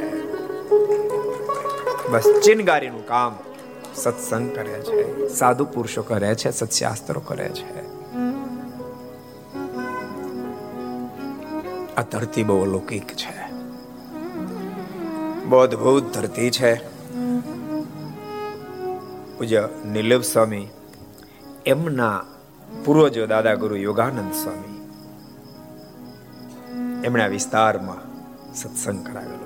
[2.09, 3.39] બસ ચિનગારીનું કામ.
[3.97, 5.29] સત્સંગ કરે છે.
[5.29, 7.95] સાધુ પુરુષો કરે છે, સત્શાસ્ત્રો કરે છે.
[11.97, 13.53] આ ધરતી બહુ અલૌકિક છે.
[15.45, 16.75] બહુ અદભુત ધરતી છે.
[19.39, 20.69] પૂજ્ય નિલભ સ્વામી,
[21.67, 22.25] એમના
[22.85, 24.75] પૂર્વજો દાદા ગુરુ યોગાનંદ સ્વામી,
[27.05, 28.01] એમણે આ વિસ્તારમાં
[28.55, 29.44] સત્સંગ કરાવેલો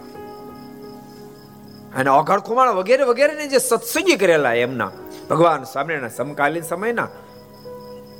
[1.98, 4.90] અને ઓઘડ ખુમાણ વગેરે વગેરે જે સત્સંગી કરેલા એમના,
[5.30, 7.08] ભગવાન સ્વામિનારાયણ સમકાલીન સમયના,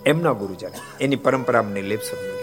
[0.06, 2.38] એમના ગુરુજન, એની પરંપરા નિર્લેપ સ્વામી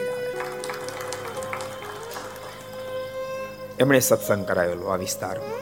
[3.79, 5.57] એમણે સત્સંગ કરાવેલો આ વિસ્તારમાં.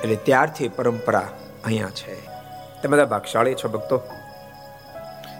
[0.00, 1.28] એટલે ત્યારથી પરંપરા
[1.64, 2.26] અહીંયા છે.
[2.82, 4.02] તે બધા ભાગશાળી છો ભક્તો?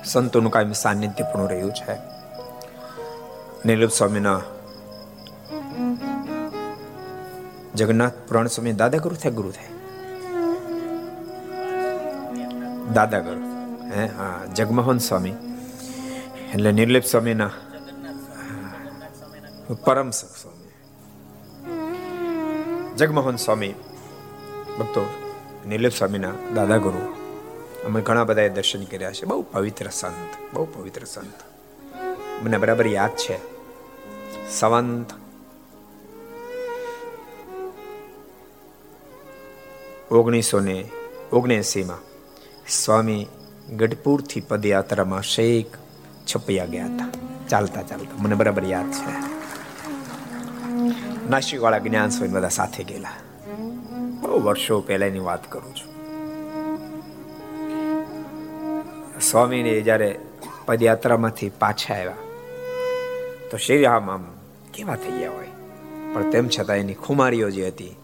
[0.04, 1.98] સંતોનું કાયમ સાનિધ્ય પણ રહ્યું છે.
[3.64, 4.42] નીલપ સ્વામીના
[7.74, 9.68] જગન્નાથ પુરાણ સ્વામી દાદા ગુરુ થાય ગુરુ થાય.
[12.94, 13.40] દાદા ગુરુ
[13.90, 15.34] હે, હા, જગમોહન સ્વામી.
[16.54, 17.50] એટલે નિર્લેપ સ્વામીના
[19.84, 20.70] પરમ સ્વામી.
[22.96, 23.68] જગમોહન સ્વામી,
[24.78, 25.06] ભક્તો,
[25.68, 27.14] નિર્લેપ સ્વામીના દાદા ગુરુ
[27.86, 29.24] અમે ઘણા બધાએ દર્શન કર્યા છે.
[29.24, 31.34] બહુ પવિત્ર સંત, બહુ પવિત્ર સંત.
[32.42, 33.38] મને બરાબર યાદ છે.
[34.50, 35.06] સંવંત
[40.10, 40.84] ઓગણીસો ને
[41.32, 41.98] ઓગણએસીમાં
[42.68, 43.26] સ્વામી
[43.76, 45.66] ગઢપુરથી પદયાત્રામાં શેખ
[46.26, 47.08] છપૈયા ગયા હતા.
[47.48, 48.22] ચાલતા ચાલતા.
[48.22, 49.12] મને બરાબર યાદ છે.
[51.30, 53.12] નાશિકવાળા જ્ઞાન સ્વામી બધા સાથે ગયેલા.
[54.20, 55.92] બહુ વર્ષો પહેલાની વાત કરું છું.
[59.20, 60.18] સ્વામીને જ્યારે
[60.66, 62.14] પદયાત્રામાંથી પાછા આવ્યા,
[63.50, 64.24] તો શ્રી રામ આમ
[64.74, 65.48] કેવા થઈ ગયા હોય?
[66.14, 67.96] પણ તેમ છતાં એની ખુમારીઓ જે હતી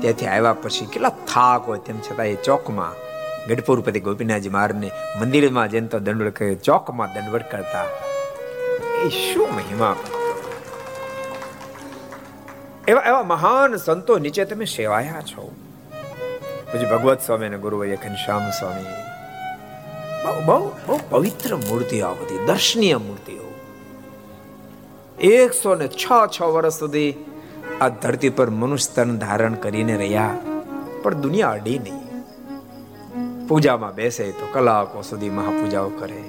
[0.00, 3.10] ત્યાંથી આવ્યા પછી કેટલા થાક તેમ છતાં એ ચોકમાં
[3.48, 7.84] ગઢપુરપતિ ગોપીનાથજી મહારાજને મંદિરમાં જઈને તો દંડવડ કરે ચોકમાં દંડવડ કરતા
[9.04, 9.96] એ શું મહિમા?
[12.88, 15.52] એવા એવા મહાન સંતો નીચે તમે સેવાયા છો.
[16.72, 18.82] પછી ભગવત સ્વામી અને ગુરુ ઘનશ્યામ સ્વામી.
[20.24, 23.54] બહુ બહુ બહુ પવિત્ર મૂર્તિઓ આ બધી, દર્શનીય મૂર્તિઓ.
[25.20, 27.24] એકસો ને છ છ વર્ષ સુધી
[27.80, 30.38] આ ધરતી પર મનુષ્ય તન ધારણ કરીને રહ્યા,
[31.02, 32.00] પણ દુનિયા અડી નહીં.
[33.48, 36.22] પૂજામાં બેસે તો કલાકો સુધી મહાપૂજાઓ કરે.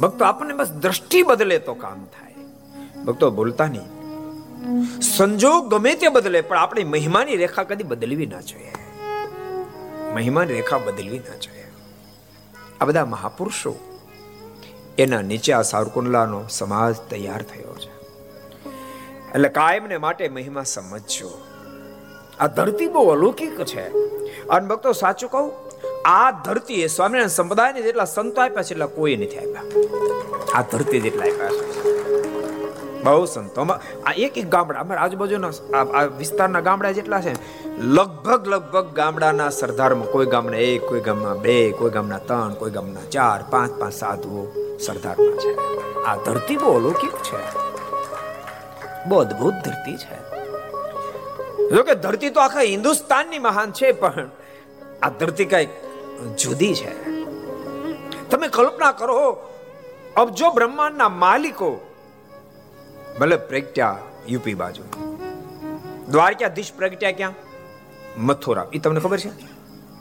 [0.00, 2.34] ભક્તો આપણને બસ દ્રષ્ટિ બદલે તો કામ થાય.
[3.04, 3.88] ભક્તો બોલતા નહીં.
[5.00, 8.72] સંજોગ ગમે તે બદલે, પણ આપણી મહિમાની રેખા કદી બદલવી ના જોઈએ.
[10.14, 11.66] મહિમાની રેખા બદલવી ના જોઈએ.
[12.80, 13.87] આ બધા મહાપુરુષો
[14.98, 17.90] એના નીચે આ સારકુંડલાનો સમાજ તૈયાર થયો છે.
[19.34, 21.40] એટલે કાયમને માટે મહિમા સમજજો.
[22.40, 23.88] આ ધરતી બહુ અલૌકિક છે.
[24.48, 25.52] અને ભક્તો, સાચું કહું,
[26.04, 29.62] આ ધરતી એ સ્વામિનારાયણ સંપ્રદાયને જેટલા સંતો આપ્યા છે એટલા કોઈ નથી આપ્યા.
[30.54, 31.98] આ ધરતી જેટલા આપ્યા છે.
[33.04, 35.50] બહુ સંતોમાં આ એક એક ગામડા અમારા આજુબાજુના
[35.98, 37.32] આ વિસ્તારના ગામડા જેટલા છે,
[37.78, 43.00] લગભગ લગભગ ગામડાના સરદારમાં કોઈ ગામના એક, કોઈ ગામમાં બે, કોઈ ગામના ત્રણ, કોઈ ગામના
[43.10, 44.46] ચાર, પાંચ પાંચ સાધુઓ
[44.78, 45.52] સરદારમાં છે.
[46.04, 47.42] આ ધરતી બહુ અલૌકિક છે.
[49.08, 50.16] બહુ અદભુત ધરતી છે.
[51.70, 54.30] જો કે ધરતી તો આખા હિન્દુસ્તાનની મહાન છે, પણ
[55.02, 55.70] આ ધરતી કંઈક
[56.38, 56.92] જુદી છે.
[58.30, 59.18] તમે કલ્પના કરો
[60.16, 61.87] અબજો બ્રહ્માંડના માલિકો
[63.20, 64.82] ભલે પ્રગટ્યા યુપી બાજુ.
[66.10, 67.32] દ્વારકાધીશ પ્રગટ્યા ક્યાં?
[68.16, 68.66] મથુરા.
[68.72, 69.30] એ તમને ખબર છે?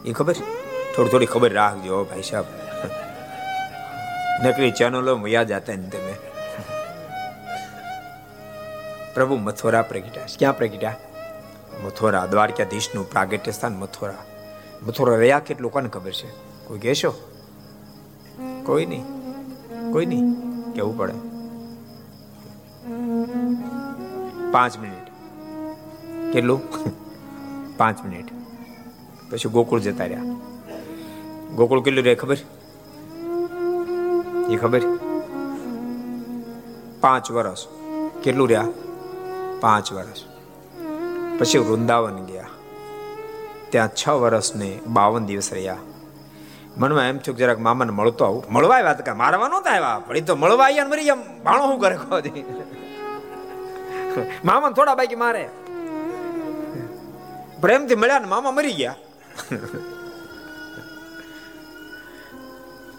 [0.06, 0.34] એ ખબર?
[0.34, 2.46] છે થોડી થોડી ખબર રાખજો ભાઈ સાહેબ.
[4.48, 6.14] નકરી ચેનલો યાદ હતા ને તમે.
[9.14, 10.26] પ્રભુ મથુરા પ્રગટ્યા.
[10.40, 10.96] ક્યાં પ્રગટ્યા?
[11.86, 12.26] મથુરા.
[12.26, 14.26] દ્વારકાધીશનું પ્રાગટ્ય સ્થાન મથુરા.
[14.84, 15.72] મથુરા રહ્યા કેટલું?
[15.72, 16.28] કોને ખબર છે?
[16.68, 17.14] કોઈ કહેશો?
[18.66, 19.04] કોઈ નહીં.
[19.92, 20.24] કોઈ નહીં.
[20.74, 21.27] કેવું પડે?
[24.52, 25.08] પાંચ મિનિટ.
[26.34, 26.62] કેટલું?
[27.78, 28.26] પાંચ મિનિટ.
[29.32, 30.24] પછી ગોકુળ જતા રહ્યા.
[31.56, 32.38] ગોકુળ કેટલું રહે ખબર?
[34.50, 34.82] એ ખબર?
[37.02, 37.60] પાંચ વર્ષ
[38.24, 38.68] કેટલું રહ્યા?
[39.62, 40.24] પાંચ વર્ષ
[41.40, 42.46] પછી વૃંદાવન ગયા.
[43.70, 45.78] ત્યાં છ વર્ષ ને બાવન દિવસ રહ્યા.
[46.78, 48.44] મનમાં એમ થયું જરાક મામાને મળતો આવું.
[48.50, 50.00] મળવા આવ્યા હતા મારવા નહોતા આવ્યા.
[50.00, 51.44] પણ તો મળવા આવ્યા મરી એમ.
[51.44, 51.98] ભાણો શું કરે
[54.46, 55.50] મામા થોડા બાકી મારે.
[57.62, 58.96] પ્રેમથી મળ્યા ને મામા મરી ગયા.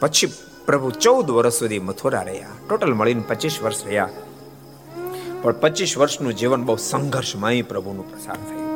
[0.00, 0.33] પછી
[0.66, 2.48] પ્રભુ ચૌદ વર્ષ સુધી મથુરા રહ્યા.
[2.68, 4.09] ટોટલ મળીને પચીસ વર્ષ રહ્યા.
[5.42, 8.68] પણ પચીસ વર્ષનું જીવન બહુ સંઘર્ષમય પ્રભુનું પ્રસાર થયું.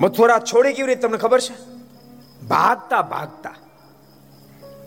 [0.00, 1.54] મથુરા છોડી કેવી રીતે તમને ખબર છે?
[2.46, 3.54] ભાગતા ભાગતા.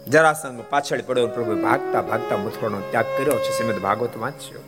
[0.07, 3.57] જરાસંઘ પાછળ પડ્યો પ્રભુ ભાગતા ભાગતા મથુરાનો ત્યાગ કર્યો છે.
[3.57, 4.59] શ્રીમદ ભાગવત વાંચ્યો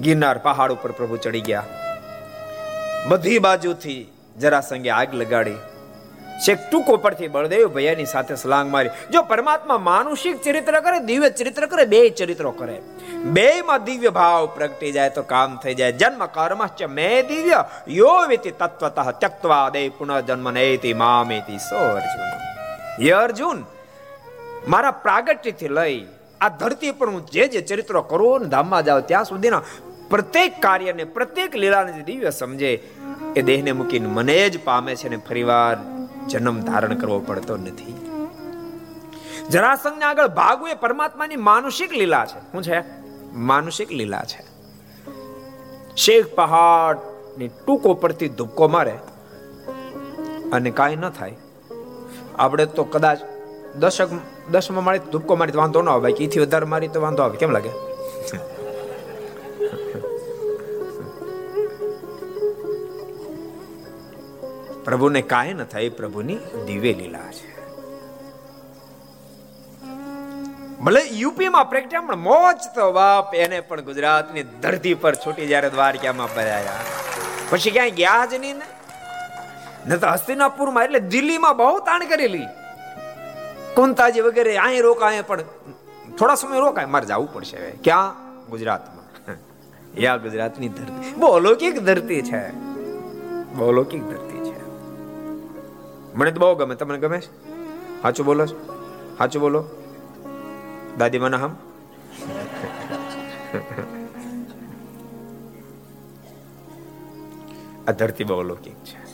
[0.00, 1.64] ગિરનાર પહાડ ઉપર પ્રભુ ચડી ગયા.
[3.08, 5.54] બધી બાજુથી જરાસંગે આગ લગાડી.
[6.46, 8.90] છેક ટૂંકો પરથી બળદેવ ભૈયાની સાથે સલાંગ મારી.
[9.10, 12.80] જો પરમાત્મા માનુષિક ચરિત્ર કરે, દિવ્ય ચરિત્ર કરે, બે ચરિત્રો કરે.
[13.24, 15.92] બે માં દિવ્ય ભાવ પ્રગટી જાય તો કામ થઈ જાય.
[15.92, 22.30] જન્મ કર્મશ્ચ મે દિવ્ય, યો વિતિ તત્વતઃ ત્યક્તવા દે પુનઃ જન્મ નેતિ મામેતિ સો અર્જુન.
[23.02, 23.64] હે અર્જુન,
[24.68, 26.06] મારા પ્રાગટ્યથી લઈ
[26.40, 29.62] આ ધરતી પર હું જે જે ચરિત્રો કરું ને ધામમાં જાઉં ત્યાં સુધીના
[30.10, 32.90] પ્રત્યેક કાર્યને, પ્રત્યેક લીલાને જે દિવ્ય સમજે,
[33.36, 35.76] એ દેહને મૂકીને મને જ પામે છે ને ફરીવાર
[36.28, 37.94] જન્મ ધારણ કરવો પડતો નથી.
[39.50, 42.38] જરાસંઘને આગળ ભાગવું એ પરમાત્માની માનુષિક લીલા છે.
[42.38, 42.84] શું છે?
[43.34, 44.42] માનુષિક લીલા છે.
[45.96, 48.98] શેખ પહાડની ટૂંકો પરથી ધુક્કો મારે
[50.52, 51.36] અને કાંઈ ન થાય.
[52.38, 53.18] આપણે તો કદાચ
[53.74, 54.08] દશક
[54.50, 57.36] દસમાં મારી ધુક્કો મારી તો વાંધો ન આવે, બાકી એથી વધારે મારી તો વાંધો આવે.
[57.36, 57.70] કેમ લાગે?
[64.84, 67.48] પ્રભુને કાંઈ ન થાય પ્રભુની દિવ્ય લીલા છે.
[70.84, 76.84] ભલે યુપીમાં પ્રેક્ટિસ મોજ તો બાપ, એને પણ ગુજરાતની ધરતી પર છૂટી જ્યારે દ્વારકામાં પધાર્યા
[77.50, 78.66] પછી ક્યાંય ગયા જ નહીં ને?
[79.88, 82.48] ન તો હસ્તિનાપુરમાં, એટલે દિલ્હીમાં બહુ તાણ કરેલી.
[83.74, 85.42] કુંતાજી વગેરે અહીં રોકાય, પણ
[86.18, 86.84] થોડા સમય રોકાય.
[86.84, 87.70] મારે જવું પડશે હવે.
[87.84, 88.28] ક્યાં?
[88.46, 88.98] ગુજરાતમાં.
[90.00, 91.14] યા ગુજરાતની ધરતી.
[91.14, 92.52] બહુ અલૌકિક ધરતી છે.
[93.54, 94.68] બહુ અલૌકિક ધરતી છે.
[96.14, 96.74] મને તો બહુ ગમે.
[96.74, 97.48] તમને ગમે છે?
[98.02, 99.64] સાચું બોલો સાચું બોલો?
[100.98, 101.56] દાદી, મને હમ?
[107.88, 109.08] આ ધરતી બહુ અલૌકિક છે.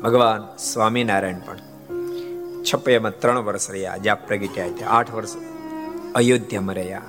[0.00, 1.71] ભગવાન સ્વામિનારાયણ પણ
[2.62, 5.36] છપૈયામાં ત્રણ વર્ષ રહ્યા જ્યાં પ્રગટ્યા છે આઠ વર્ષ
[6.14, 7.02] અયોધ્યામાં રહ્યા.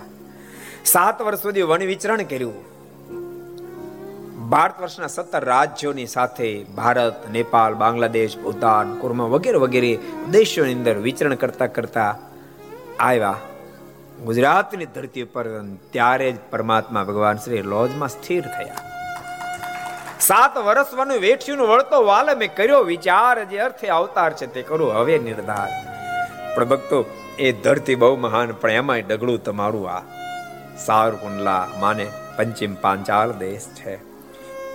[0.86, 2.74] સાત વર્ષ સુધી વન વિચરણ કર્યું.
[4.50, 10.00] ભારત વર્ષના સત્તર રાજ્યોની સાથે ભારત, નેપાળ, બાંગ્લાદેશ, ભૂતાન, કુર્મા વગેરે વગેરે
[10.32, 12.20] દેશોની અંદર વિચરણ કરતા કરતા
[13.00, 13.38] આવ્યા.
[14.24, 15.46] ગુજરાતની ધરતી પર
[15.92, 18.93] ત્યારે જ પરમાત્મા ભગવાન શ્રી લોજમાં સ્થિર થયા.
[20.28, 22.80] સાત વર્ષવાનું વેઠ્યું વળતો વાલ મેં કર્યો.
[22.80, 24.94] વિચાર જે અર્થે અવતાર છે તે કરું.
[24.94, 25.70] હવે નિર્ધાર.
[26.56, 27.06] પણ ભક્તો,
[27.40, 30.02] એ ધરતી બહુ મહાન, પણ એમાંય ડગડું તમારું આ.
[30.86, 32.08] સારકુંડલા માને
[32.38, 33.96] પંચિમ પાંચાલ દેશ છે.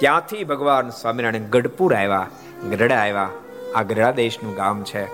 [0.00, 2.26] ત્યાંથી ભગવાન સ્વામિનારાયણ ગઢપુર આવ્યા,
[2.70, 3.28] ગઢડા આવ્યા.
[3.74, 5.06] આ ગઢડા દેશનું ગામ છે.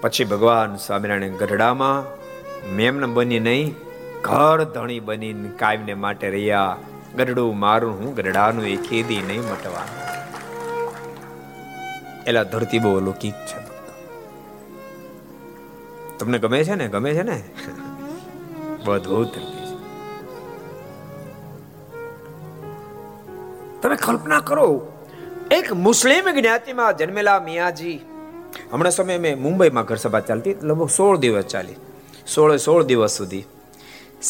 [0.00, 2.04] પછી ભગવાન સ્વામિનારાયણ ગઢડામાં,
[2.76, 3.74] મેમને બની નહીં,
[4.22, 6.76] ઘર ધણી બનીને કાયમને માટે રહ્યા.
[7.16, 9.86] ગરડું મારું હું ગરડાનું એ ખેદી નહીં મટવા
[12.26, 13.58] એલા ધરતી બહુ અલૌકિક છે.
[16.18, 16.88] તમને ગમે છે ને?
[16.88, 17.42] ગમે છે ને?
[18.84, 19.32] બધું
[23.82, 24.66] તમે કલ્પના કરો,
[25.50, 27.98] એક મુસ્લિમ જ્ઞાતિમાં જન્મેલા મિયાજી,
[28.72, 31.76] હમણાં સમય મેં મુંબઈમાં ઘર સભા ચાલતી, લગભગ સોળ દિવસ ચાલી.
[32.34, 33.44] સોળે સોળ દિવસ સુધી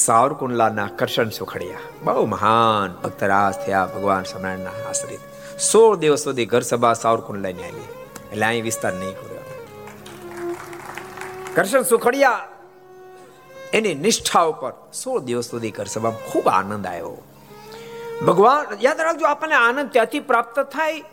[0.03, 1.85] સાવરકુંડલાના કરશન સુખડિયા.
[2.07, 5.23] બહુ મહાન ભક્તરાજ થયા ભગવાન સ્વામિનારાયણના આશ્રિત.
[5.71, 7.89] સોળ દિવસ સુધી ઘર સભા સાવરકુંડલાની આવી
[8.33, 9.35] એટલે અહીં વિસ્તાર નહીં કર્યો
[11.57, 12.43] કરશન સુખડિયા
[13.79, 14.73] એની નિષ્ઠા ઉપર
[15.03, 17.17] સોળ દિવસ સુધી ઘર સભામાં ખૂબ આનંદ આવ્યો.
[18.27, 21.05] ભગવાન, યાદ રાખજો, આપણને આનંદ ત્યાંથી પ્રાપ્ત થાય.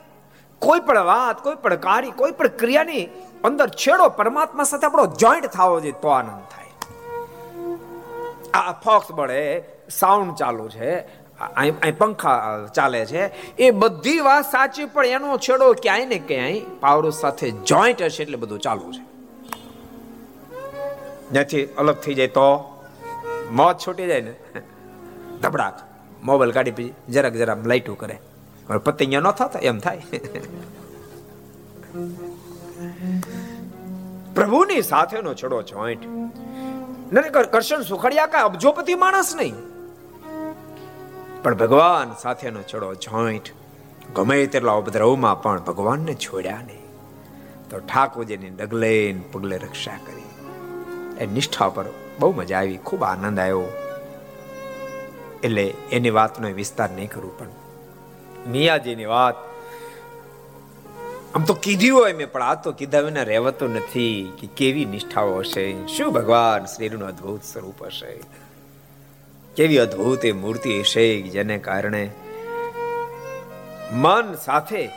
[0.61, 3.05] કોઈ પણ વાત, કોઈ પણ કાર્ય, કોઈ પણ ક્રિયાની
[3.49, 6.60] અંદર છેડો પરમાત્મા સાથે આપણો જોઈન્ટ થવો જોઈએ તો આનંદ થાય.
[8.53, 9.41] આ ફોક્સ બળે
[9.89, 10.91] સાઉન્ડ ચાલુ છે.
[11.57, 13.23] અહીં પંખા ચાલે છે.
[13.57, 18.37] એ બધી વાત સાચી, પણ એનો છેડો ક્યાંય ને ક્યાંય પાવરો સાથે જોઈન્ટ હશે એટલે
[18.37, 19.03] બધું ચાલુ છે.
[21.31, 22.47] જ્યાંથી અલગ થઈ જાય તો
[23.51, 24.33] મોત છૂટી જાય ને.
[25.41, 25.75] ધબડાક.
[26.23, 28.15] મોબાઈલ કાઢી પછી જરાક જરા લાઈટું કરે.
[28.85, 30.01] પતંગિયા ન થતા, એમ થાય.
[34.35, 36.03] પ્રભુની સાથેનો છેડો જોઈન્ટ
[37.11, 39.55] નરેકર કરશન સુખડિયા કા અબજોપતિ માણસ નહીં.
[41.43, 43.51] પણ ભગવાન સાથેનો ચડો જોઈન્ટ
[44.15, 46.85] ગમે તેટલા ઉપદ્રવમાં પણ ભગવાનને છોડ્યા નહીં.
[47.69, 50.21] તો ઠાકોરજીની ડગલે પગલે રક્ષા કરી.
[51.17, 51.85] એ નિષ્ઠા પર
[52.19, 53.63] બહુ મજા આવી, ખૂબ આનંદ આવ્યો.
[55.43, 57.47] એટલે એની વાતનો વિસ્તાર નહીં કરું પણ
[58.47, 59.50] મિયાજીની વાત
[61.35, 65.37] આમ તો કીધું હોય મેં, પણ આ તો કીધા વિના રહેવાતો નથી કે કેવી નિષ્ઠાઓ
[65.37, 65.87] હશે.
[65.87, 68.21] શું ભગવાન શ્રીનું અદ્ભુત સ્વરૂપ હશે?
[69.55, 72.11] કેવી અદ્ભુત એ મૂર્તિ હશે જેને કારણે
[73.91, 74.87] મન સાથે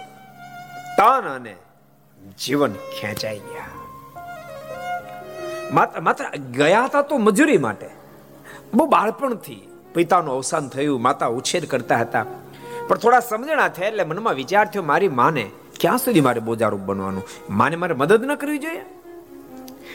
[0.99, 1.55] તન અને
[2.39, 3.72] જીવન ખેંચાઈ ગયા.
[5.72, 7.91] માત્ર માત્ર ગયા હતા તો મજૂરી માટે.
[8.74, 12.26] બહુ બાળપણથી પિતાનું અવસાન થયું, માતા ઉછેર કરતા હતા.
[12.89, 15.51] પણ થોડા સમજણા થયા એટલે મનમાં વિચાર થયો, મારી માને
[15.85, 17.22] ક્યાં સુધી મારે બોજારૂપ બનવાનું?
[17.51, 18.80] માને મારે મદદ ન કરવી જોઈએ?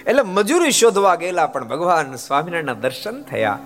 [0.07, 3.59] એટલે મજૂરી શોધવા ગયેલા પણ ભગવાન સ્વામિનારાયણના દર્શન થયા.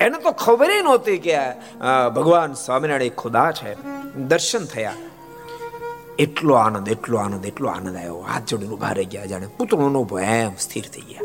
[0.00, 1.36] એને તો ખબર નહોતી કે
[2.16, 3.72] ભગવાન સ્વામિનારાયણ ખુદા છે.
[4.14, 4.94] દર્શન થયા.
[6.18, 8.16] એટલો આનંદ એટલો આનંદ એટલો આનંદ આવ્યો.
[8.16, 9.24] હાથ જોડીને ઊભા રહી ગયા.
[9.24, 11.20] જાણે પુત્રનો એમ સ્થિર થઈ ગયા.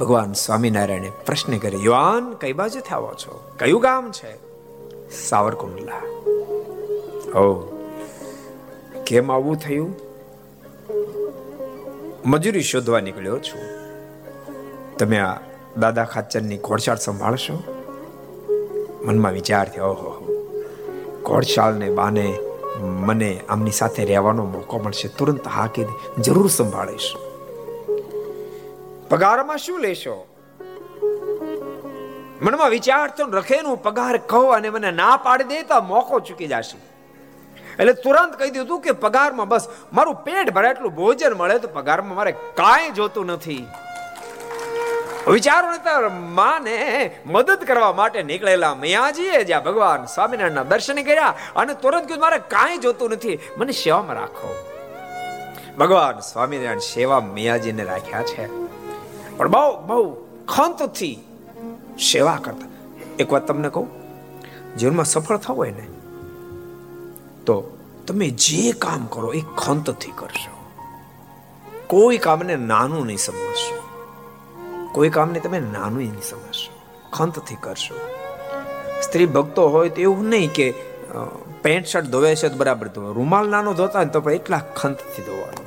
[0.00, 3.56] ભગવાન સ્વામિનારાયણે પ્રશ્ન કર્યો, યુવાન, કઈ બાજુ આવો છો?
[3.58, 4.32] કયું ગામ છે?
[5.10, 6.00] સાવરકુંડલા.
[7.38, 7.71] ઓ
[9.12, 9.90] કેમ આવું થયું?
[12.26, 13.64] મજૂરી શોધવા નીકળ્યો છું.
[14.98, 15.40] તમે આ
[15.78, 17.56] દાદા ખાચરની ઘોડશાળ સંભાળશો?
[19.04, 20.12] મનમાં વિચાર થયો, ઓહો
[21.22, 22.38] ઘોડશાળને બાને
[22.80, 25.08] મને આમની સાથે રહેવાનો મોકો મળશે.
[25.08, 25.84] તુરંત હા કે
[26.18, 27.08] જરૂર સંભાળીશ.
[29.10, 30.16] પગારમાં શું લેશો?
[32.42, 36.91] મનમાં વિચાર તો રખેનું પગાર કહો અને મને ના પાડી દે તો મોકો ચૂકી જશે.
[37.80, 39.64] એટલે તુરંત કહી દીધું કે પગારમાં બસ,
[39.96, 43.64] મારું પેટ ભરાય એટલું ભોજન મળે તો પગારમાં મારે કાંઈ જોતું નથી.
[45.26, 46.08] વિચારો
[46.38, 46.76] માને
[47.34, 52.82] મદદ કરવા માટે નીકળેલા મૈયાજીએ જ્યાં ભગવાન સ્વામિનારાયણના દર્શન કર્યા અને તુરંત કીધું મારે કાંઈ
[52.84, 54.48] જોતું નથી, મને સેવામાં રાખો.
[55.80, 58.44] ભગવાન સ્વામિનારાયણ સેવા મૈયાજીને રાખ્યા છે.
[59.38, 60.00] પણ બહુ બહુ
[60.54, 61.16] ખંતથી
[62.10, 62.70] સેવા કરતા.
[63.22, 63.88] એક વાત તમને કહું,
[64.78, 65.84] જીવનમાં સફળ થવું હોય ને
[67.46, 67.54] તો
[68.06, 70.54] તમે જે કામ કરો એ ખંતથી કરશો.
[71.86, 73.78] કોઈ કામને નાનું નહીં સમજશો.
[74.92, 76.72] કોઈ કામને તમે નાનું નહીં સમજશો.
[77.12, 77.94] ખંતથી કરશો.
[79.02, 80.66] સ્ત્રી ભક્તો હોય તો એવું નહીં કે
[81.62, 83.10] પેન્ટ શર્ટ ધોવે છે તો બરાબર ધોવે.
[83.14, 85.62] રૂમાલ નાનો ધોતા ને તો પણ એટલા ખંતથી ધોવાનો.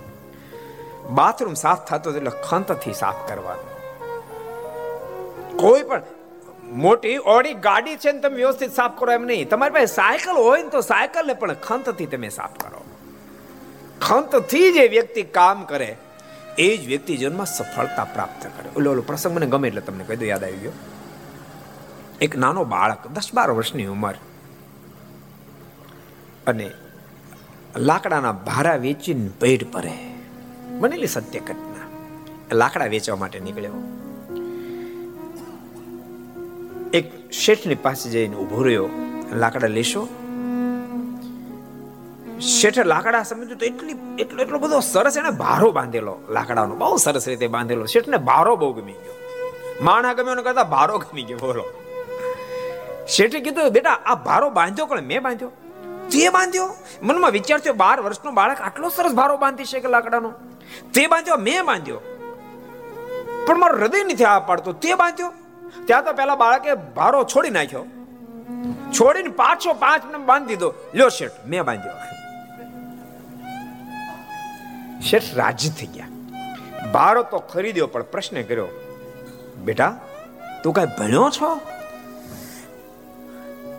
[1.14, 3.68] બાથરૂમ સાફ થતો એટલે ખંતથી સાફ કરવાનો.
[5.58, 6.02] કોઈ પણ
[6.76, 9.50] મોટી ઓડી ગાડી છે ને તમે વ્યવસ્થિત સાફ કરો એમ નહીં.
[9.50, 12.82] તમારી પાસે સાયકલ હોય ને તો સાયકલને પણ ખંતથી તમે સાફ કરો.
[14.02, 15.90] ખંતથી જે વ્યક્તિ કામ કરે,
[16.58, 18.70] એ જ વ્યક્તિ જીવનમાં સફળતા પ્રાપ્ત કરે.
[18.78, 20.76] ઓલો ઓલો પ્રસંગ મને ગમે એટલે તમને કહી દો યાદ આવી ગયો.
[22.22, 24.16] એક નાનો બાળક, દસ બાર વર્ષની ઉંમર,
[26.48, 26.68] અને
[27.78, 29.98] લાકડાના ભારા વેચીને પેટ ભરે.
[30.80, 31.88] બનેલી સત્ય ઘટના
[32.52, 33.80] લાકડા વેચવા માટે નીકળ્યો.
[36.96, 38.90] એક શેઠની પાસે જઈને ઊભો રહ્યો.
[39.34, 40.08] લાકડા લેશો?
[42.42, 46.76] શેઠે લાકડા સમજ્યું તો એટલી એટલો એટલો બધો સરસ એને ભારો બાંધેલો લાકડાનો.
[46.76, 47.86] બહુ સરસ રીતે બાંધેલો.
[47.86, 49.14] શેઠને ભારો બહુ ગમી ગયો.
[49.82, 51.38] માણા ગમ્યો કરતા ભારો ગમી ગયો.
[51.38, 51.64] બોલો.
[53.08, 55.02] શેઠે કીધું, બેટા, આ ભારો બાંધ્યો કોણ?
[55.02, 55.50] મેં બાંધ્યો.
[56.08, 56.76] તે બાંધ્યો?
[57.02, 60.34] મનમાં વિચાર બાર વર્ષનો બાળક આટલો સરસ ભારો બાંધી શકે લાકડાનો?
[60.94, 62.00] તે બાંધ્યો, મેં બાંધ્યો.
[63.48, 64.72] પણ મારું હૃદય નથી આ પાડતો.
[64.72, 65.34] તે બાંધ્યો?
[65.86, 67.86] ત્યાં તો પેલા બાળકે ભારો છોડી નાખ્યો.
[68.92, 70.74] છોડીને પાછો પાંચ મિનિટ બાંધી દીધો.
[70.96, 71.94] લ્યો શેઠ, મેં બાંધ્યો
[75.02, 76.08] શેઠ, રાજી થઈ ગયા.
[76.92, 78.68] ભારો તો ખરીદ્યો, પણ પ્રશ્ન કર્યો,
[79.66, 80.00] બેટા,
[80.64, 81.56] તું કઈ ભણ્યો છો?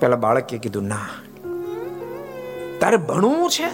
[0.00, 1.08] પેલા બાળકે કીધું, ના.
[2.80, 3.68] તારે ભણવું છે?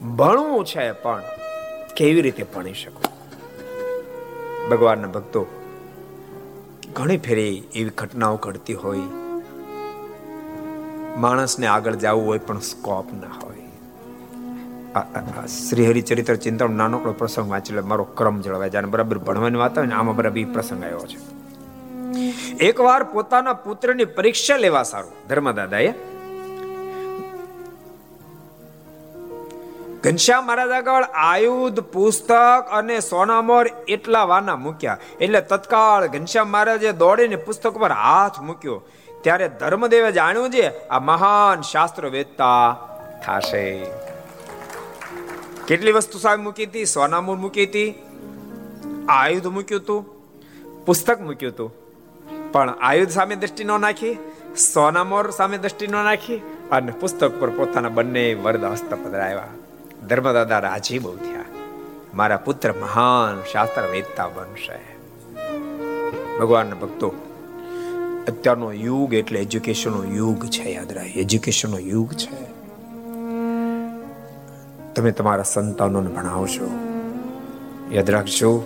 [0.00, 1.22] ભણવું છે, પણ
[1.96, 3.02] કેવી રીતે ભણી શકો?
[4.70, 5.46] ભગવાનના ભક્તો.
[6.92, 8.98] ઘણી ફેરી એવી ઘટનાઓ ઘડતી હોય.
[11.16, 13.56] માણસને આગળ જવું હોય પણ સ્કોપ ના હોય.
[15.46, 17.86] શ્રી હરિચરિત્ર ચિંતન નાનકડો પ્રસંગ વાંચેલો.
[17.86, 21.18] મારો ક્રમ જળવાય જાણે બરાબર ભણવાની વાત હોય ને આમાં બરાબર પ્રસંગ આવ્યો છે.
[22.56, 25.28] એકવાર પોતાના પુત્રની પરીક્ષા લેવા સારું.
[25.28, 25.94] ધર્મદાદાએ
[30.06, 34.98] ઘનશ્યામ મહારાજ આગળ આયુધ, પુસ્તક અને સોનામોર એટલા વાના મૂક્યા.
[35.20, 38.82] એટલે તત્કાળ ઘનશ્યામ મહારાજે દોડીને પુસ્તક પર હાથ મૂક્યો.
[39.22, 42.76] ત્યારે ધર્મદેવે જાણ્યું છે, આ મહાન શાસ્ત્ર વેદતા
[43.26, 43.86] થશે.
[45.68, 46.84] કેટલી વસ્તુ સાહેબ મૂકી હતી?
[46.84, 47.94] સોનામોર મૂકી હતી,
[49.08, 50.02] આયુધ મૂક્યું હતું,
[50.84, 51.70] પુસ્તક મૂક્યું હતું.
[52.52, 54.18] પણ આયુધ સામે દ્રષ્ટિ ન નાખી
[54.72, 56.42] સોનામોર સામે દ્રષ્ટિ ન નાખી
[56.72, 59.54] અને પુસ્તક પર પોતાના બંને વરદ હસ્ત પધરાવ્યા.
[60.08, 61.44] ધર્મદાદા રાજી બહુ થયા.
[62.14, 64.96] મારા પુત્ર મહાન શાસ્ત્ર વેદતા બનશે.
[66.38, 67.08] ભગવાનના ભક્તો,
[68.28, 72.56] અત્યારનો યુગ એટલે એજ્યુકેશનનો યુગ છે, યાદ રાખે એજ્યુકેશનનો યુગ છે.
[74.94, 76.70] તમે તમારા સંતાનોને ભણાવશો
[77.92, 78.64] યાદ રાખજો,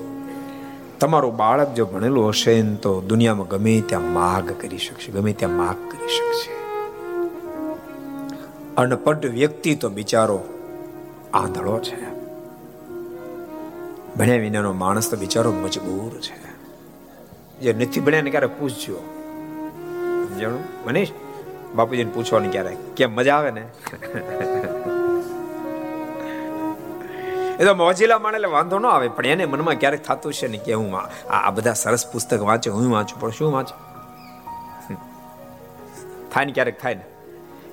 [1.00, 5.76] તમારું બાળક જો ભણેલું હશે તો દુનિયામાં ગમે ત્યાં માગ કરી શકશે, ગમે ત્યાં માગ
[5.92, 6.50] કરી શકશે.
[8.76, 10.44] અનપઢ વ્યક્તિ તો બિચારો
[11.34, 11.98] આંધળો છે.
[14.16, 16.38] ભણ્યા વિનાનો માણસ તો બિચારો મજબૂર છે.
[17.60, 18.96] જે નથી ભણ્યા ને ક્યારે પૂછજો?
[20.28, 20.64] સમજાણું?
[20.86, 21.08] મનીષ,
[21.74, 22.76] બાપુજીને પૂછવાની ક્યારે?
[22.96, 23.64] કેમ મજા આવે ને?
[27.60, 30.72] એ તો મોજીલા માણે વાંધો ન આવે, પણ એને મનમાં ક્યારેક થતું છે ને કે
[30.72, 30.98] હું
[31.30, 33.78] આ બધા સરસ પુસ્તક વાંચે, હું વાંચું, પણ શું વાંચું?
[36.30, 37.04] થાય ને ક્યારેક થાય ને?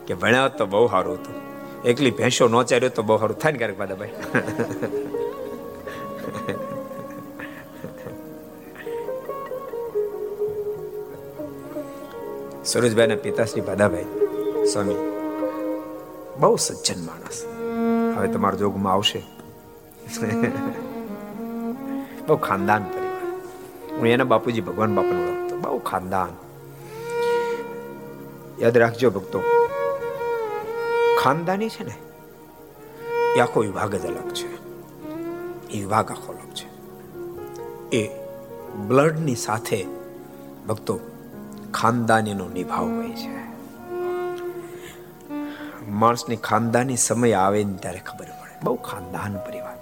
[0.08, 1.47] કે ભણ્યા તો બહુ સારું હતું.
[1.86, 4.14] એકલી ભેંસો નો ચાર્યો તો બહુ સારું થાય ને ક્યારેક ભાઈ.
[12.66, 14.10] સુરજભાઈ ના પિતાશ્રી ભાદાભાઈ
[14.72, 15.00] સ્વામી,
[16.40, 17.38] બહુ સજ્જન માણસ.
[18.18, 19.22] હવે તમારા જોગમાં આવશે.
[22.28, 23.26] બહુ ખાનદાન પરિવાર.
[23.98, 26.32] હું એના બાપુજી ભગવાન બાપાનો ઓળખતો બહુ ખાનદાન.
[28.60, 29.40] યાદ રાખજો ભક્તો.
[31.18, 31.96] ખાનદાની છે ને,
[33.36, 34.68] એ આખો વિભાગ જ અલગ છે.
[35.70, 36.68] એ વિભાગ આખો અલગ છે.
[37.92, 38.10] એ
[38.88, 39.86] બ્લડની સાથે
[40.68, 41.00] ભક્તો
[41.74, 43.38] ખાનદાનીનો નિભાવ હોય છે.
[45.90, 48.60] માણસની ખાનદાની સમય આવે ને ત્યારે ખબર પડે.
[48.64, 49.78] બહુ ખાનદાન પરિવાર.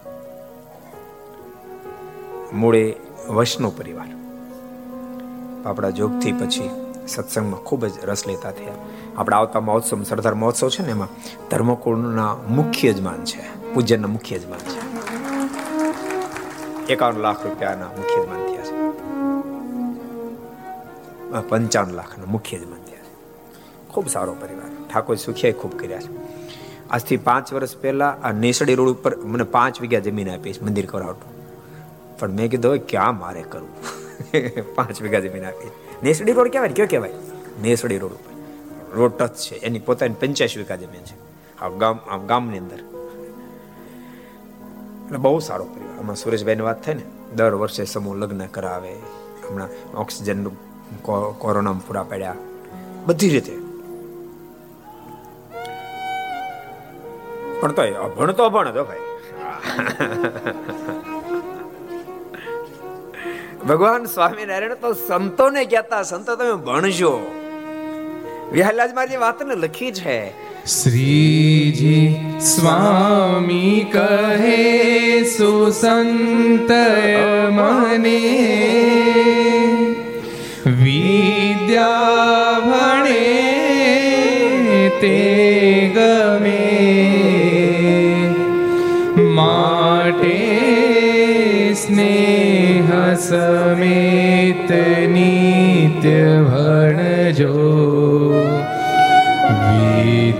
[2.53, 2.95] મૂળે
[3.29, 4.07] વૈષ્ણવ પરિવાર.
[5.65, 6.69] આપણા જોગથી પછી
[7.07, 8.73] સત્સંગમાં ખૂબ જ રસ લેતા થયા.
[9.17, 11.07] આપણા આવતા મહોત્સવ, સરદાર મહોત્સવ છે ને એમાં
[11.49, 14.95] ધર્મકુળના મુખ્ય યજમાન છે પૂજ્યના મુખ્ય યજમાન છે.
[16.87, 18.85] એકાવન લાખ રૂપિયાના મુખ્ય યજમાન થયા છે.
[21.49, 23.15] પંચાવન લાખના મુખ્ય યજમાન થયા છે.
[23.87, 24.87] ખૂબ સારો પરિવાર.
[24.93, 26.17] ઠાકોર સુખિયા ખૂબ કર્યા છે.
[26.89, 31.35] આજથી પાંચ વર્ષ પહેલા આ નેસડી રોડ ઉપર મને પાંચ વીઘા જમીન આપીશ મંદિર કરાવતું.
[32.19, 34.05] પણ મેં કીધું હોય ક્યાં મારે કરવું?
[34.75, 35.71] પાંચ વીઘા જમીન આપી
[36.03, 37.13] નેસડી રોડ કહેવાય કયો કહેવાય?
[37.61, 38.34] નેસડી રોડ ઉપર.
[38.93, 39.55] રોડ ટચ છે.
[39.55, 41.15] એની પોતાની પંચ્યાસી વીઘા જમીન છે.
[41.59, 42.79] આ ગામ, આ ગામની અંદર.
[45.05, 45.99] એટલે બહુ સારો પરિવાર.
[45.99, 47.01] આમાં સુરેશભાઈની વાત થાય ને,
[47.35, 48.93] દર વર્ષે સમૂહ લગ્ન કરાવે.
[49.49, 50.55] હમણાં ઓક્સિજનનું
[51.37, 52.35] કોરોનામાં પૂરા પડ્યા.
[53.05, 53.57] બધી રીતે.
[57.61, 58.97] પણ તો અભણ તો અભણ હતો ભાઈ.
[63.67, 67.19] ભગવાન સ્વામિનારાયણ તો સંતોને કહેતા, સંતો તમે ભણજો.
[68.55, 70.13] વિહલાજ મારી વાતને લખી છે
[70.65, 72.03] શ્રીજી
[72.49, 74.59] સ્વામી કહે
[75.31, 76.71] સુસંત
[77.55, 78.13] મને
[80.77, 83.19] વિદ્યા ભણે
[85.01, 85.13] તે
[85.95, 86.55] ગમે
[89.33, 90.39] માટે
[91.75, 92.89] સ્નેહ
[93.19, 94.71] સમેત
[95.11, 97.94] નિત્ય ભણજો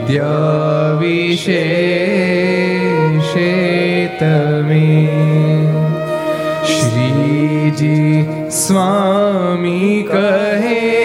[0.08, 1.64] વિદ્યા વિશે
[4.20, 4.86] તમે
[6.66, 10.96] શ્રીજી સ્વામી કહે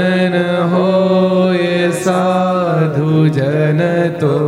[0.62, 4.38] હોય સાધુ જન તો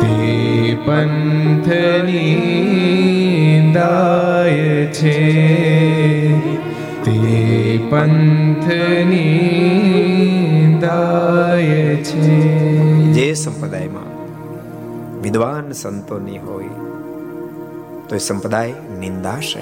[0.00, 2.32] તે પંથની
[3.74, 5.20] દાય છે.
[7.04, 9.38] તે પંથની
[10.80, 12.32] દાય છે.
[13.12, 14.10] જે સંપ્રદાયમાં
[15.22, 16.68] વિદ્વાન સંતોની હોય
[18.12, 19.58] તો એ સંપ્રદાય નિંદાશે.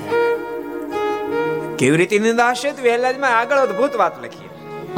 [1.78, 2.72] કેવી રીતે નિંદાશે?
[2.72, 4.48] તો વહેલા આગળ અદભુત વાત લખી.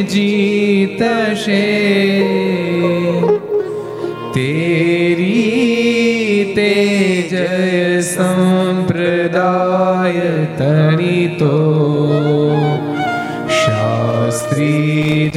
[0.05, 1.76] જીતશે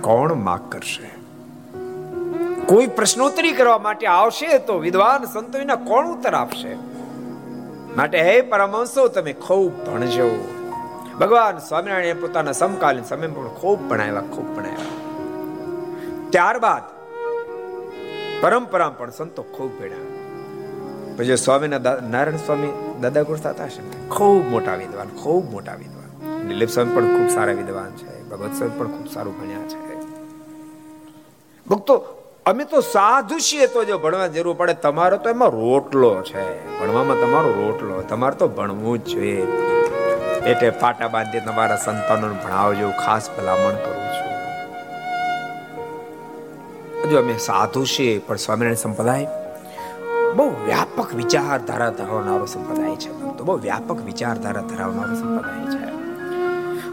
[0.00, 1.10] કોણ માગ કરશે?
[2.66, 6.74] કોઈ પ્રશ્નોત્તરી કરવા માટે આવશે તો વિદ્વાન સંતો વિના કોણ ઉત્તર આપશે?
[7.96, 10.57] માટે હે પરમહંસો, તમે ખૂબ ભણજો.
[11.20, 14.94] ભગવાન સ્વામિનારાયણ પોતાના સમકાલીન સમય પણ ખૂબ ભણાવ્યા ખૂબ ભણાવ્યા.
[16.30, 16.82] ત્યારબાદ
[18.40, 21.78] પરંપરા પણ સંતો ખૂબ ભણ્યા પછી સ્વામીના
[22.10, 24.08] નારાયણ સ્વામી દાદા ગુરતા હશે?
[24.08, 26.38] ખૂબ મોટા વિદ્વાન, ખૂબ મોટા વિદ્વાન.
[26.48, 30.00] દિલીપ સ્વામી પણ ખૂબ સારા વિદ્વાન છે, ભગવત સ્વામી પણ ખૂબ સારું ભણ્યા છે.
[31.66, 31.94] ભક્તો,
[32.46, 36.78] અમે તો સાધુ છીએ તો જો ભણવા જરૂર પડે, તમારો તો એમાં રોટલો છે.
[36.80, 39.46] ભણવામાં તમારો રોટલો, તમારે તો ભણવું જ જોઈએ.
[40.46, 42.90] એટલે પાટા બાંધી તમારા સંતાનોને ભણાવજો.
[42.90, 44.28] ખાસ ભલામણ કરું છું.
[47.10, 49.26] જો અમે સાધુ છીએ, પણ સ્વામિનારાયણ સંપ્રદાય
[50.34, 53.08] બહુ વ્યાપક વિચારધારા ધરાવનારો સંપ્રદાય છે.
[53.20, 55.88] તો બહુ વ્યાપક વિચારધારા ધરાવનારો સંપ્રદાય છે.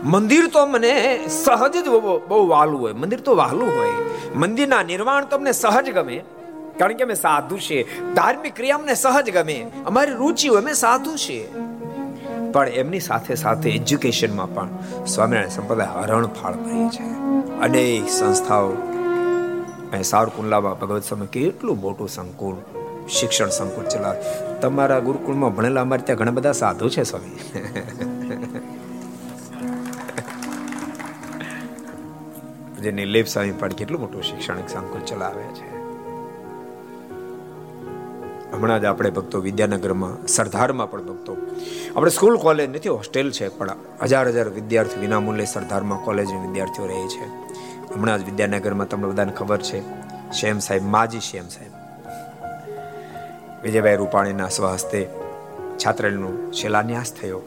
[0.04, 1.88] મંદિર તો મને સહજ જ
[2.28, 2.94] બહુ વાલું હોય.
[2.94, 3.90] મંદિર તો વાલું હોય.
[4.36, 6.24] મંદિરના નિર્માણ તો અમને સહજ ગમે.
[6.80, 7.84] કારણ કે અમે સાધુ છીએ.
[8.16, 9.72] ધાર્મિક ક્રિયા અમને સહજ ગમે.
[9.86, 11.52] અમારી રુચિ અમે સાધુ છીએ.
[12.56, 14.70] પણ એમની સાથે સાથે એજ્યુકેશનમાં પણ
[15.06, 17.08] સ્વામિનારાયણ સંપ્રદાય હરણફાળ ભરી છે.
[17.60, 18.70] અનેક સંસ્થાઓ
[19.92, 22.56] અહીં સાવરકુંડલામાં ભગવત સમય કેટલું મોટું સંકુલ,
[23.10, 24.22] શિક્ષણ સંકુલ ચલાવે
[24.60, 27.40] તમારા ગુરુકુળમાં ભણેલા અમારે ત્યાં ઘણા બધા સાધુ છે, સ્વામી.
[32.84, 35.75] જે નિલેપ સ્વામી પણ કેટલું મોટું શૈક્ષણિક સંકુલ ચલાવે છે.
[38.56, 41.38] હમણાં જ આપણે ભક્તો વિદ્યાનગરમાં, સરદારમાં પણ ભક્તો.
[41.96, 43.70] આપણે સ્કૂલ, કોલેજ નથી, હોસ્ટેલ છે, પણ
[44.04, 47.26] હજાર હજાર વિદ્યાર્થી વિનામૂલ્યે સરદારમાં, કોલેજના વિદ્યાર્થીઓ રહે છે.
[47.94, 49.84] હમણાં જ વિદ્યાનગરમાં તમને બધાને ખબર છે
[50.32, 51.72] શેમ સાહેબ, માજી શેમ સાહેબ.
[53.64, 55.10] વિજયભાઈ રૂપાણીના સ્વહસ્તે
[55.86, 57.42] છાત્રાલયનો શિલાન્યાસ થયો.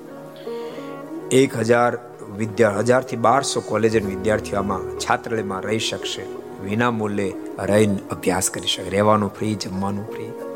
[1.31, 1.99] એક હજાર
[2.37, 6.23] વિદ્યા, હજારથી બારસો કોલેજ વિદ્યાર્થીઓમાં છાત્રાલયમાં રહી શકશે.
[6.63, 8.91] વિના મૂલ્યે રહીને અભ્યાસ કરી શકે.
[8.91, 10.48] રહેવાનું ફ્રી જમવાનું ફ્રી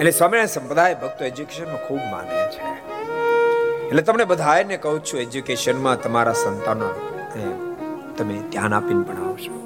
[0.00, 2.62] એટલે સ્વામિનારાયણ સંપ્રદાય ભક્તો એજ્યુકેશનમાં ખૂબ માને છે.
[3.88, 6.88] એટલે તમને બધાને કહું છું એજ્યુકેશનમાં તમારા સંતાનો
[8.18, 9.56] તમે ધ્યાન આપીને ભણાવશો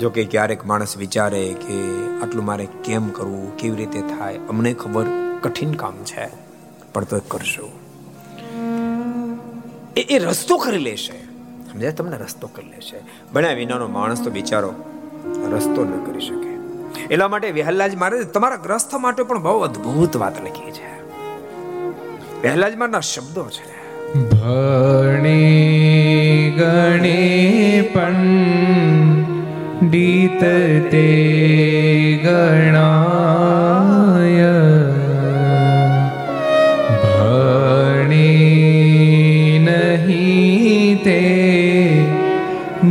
[0.00, 1.76] જો કે ક્યારેક માણસ વિચારે કે
[2.22, 5.06] આટલું મારે કેમ કરવું, કેવી રીતે થાય, અમને ખબર
[5.42, 6.26] કઠિન કામ છે,
[6.92, 7.68] પણ તો કરશો
[9.96, 11.20] એ એ રસ્તો કરી લેશે.
[11.72, 11.92] સમજાય?
[11.92, 12.98] તમને રસ્તો કરી લેશે.
[13.34, 14.74] ભણ્યા વિનાનો માણસ તો બિચારો
[15.52, 16.53] રસ્તો ન કરી શકે.
[17.10, 21.04] એટલા માટે વિહલ્લાજ મહારાજ તમારા ગ્રસ્થ માટે પણ બહુ અદ્ભુત વાત લખી છે.
[22.42, 23.84] વિહલ્લાજ મહારાજના શબ્દો છે.
[24.30, 30.44] ભણે ગણે પંડિત
[30.90, 34.52] તે ગણાય.
[37.02, 38.38] ભણે
[39.58, 41.20] નહીં તે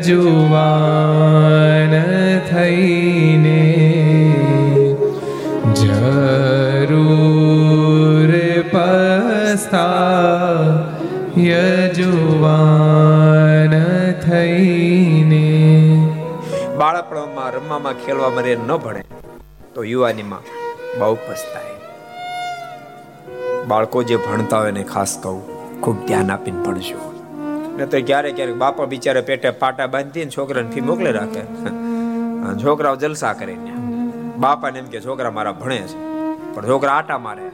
[0.06, 1.94] યજુવાન
[2.48, 3.62] થઈને
[5.80, 7.02] જરૂર
[8.72, 9.86] પસ્તા
[11.46, 12.94] યજુવાન
[14.26, 15.48] થઈને
[16.78, 19.02] બાળપણમાં, રમવામાં, ખેલવામાં રે ન ભણે,
[19.74, 20.44] તો યુવાનીમાં
[21.00, 21.76] બહુ પસ્તાય.
[23.68, 25.42] બાળકો જે ભણતા હોય એને ખાસ કહું,
[25.82, 27.15] ખૂબ ધ્યાન આપીને ભણજો.
[27.76, 31.42] ને તો ક્યારેક ક્યારેક બાપા બિચારે પેટે પાટા બાંધીને છોકરાને ફી મોકલે રાખે.
[32.64, 33.72] છોકરાઓ જલસા કરીને
[34.36, 35.98] બાપાને એમ કે, છોકરા મારા ભણે છે.
[36.54, 37.46] પણ છોકરા આટા મારે.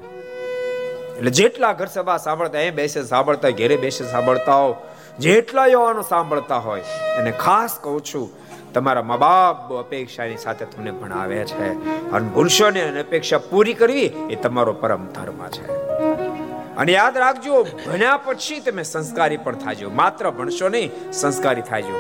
[1.18, 4.70] એટલે જેટલા ઘર સભા સાંભળતા એ બેસે સાંભળતા ઘેરે બેસે સાંભળતા હો
[5.18, 6.80] જેટલા યુવાનો સાંભળતા હોય
[7.18, 8.28] અને ખાસ કહું છું,
[8.74, 11.68] તમારા મા બાપ અપેક્ષાની સાથે તમને ભણાવે છે.
[12.10, 15.66] અને ભૂલશો ને અપેક્ષા પૂરી કરવી એ તમારો પરમ ધર્મ છે.
[16.76, 19.90] અને યાદ રાખજો, ભણ્યા પછી તમે સંસ્કારી પણ થાજો.
[19.90, 21.96] માત્ર ભણશો નહીં, સંસ્કારી થાજો.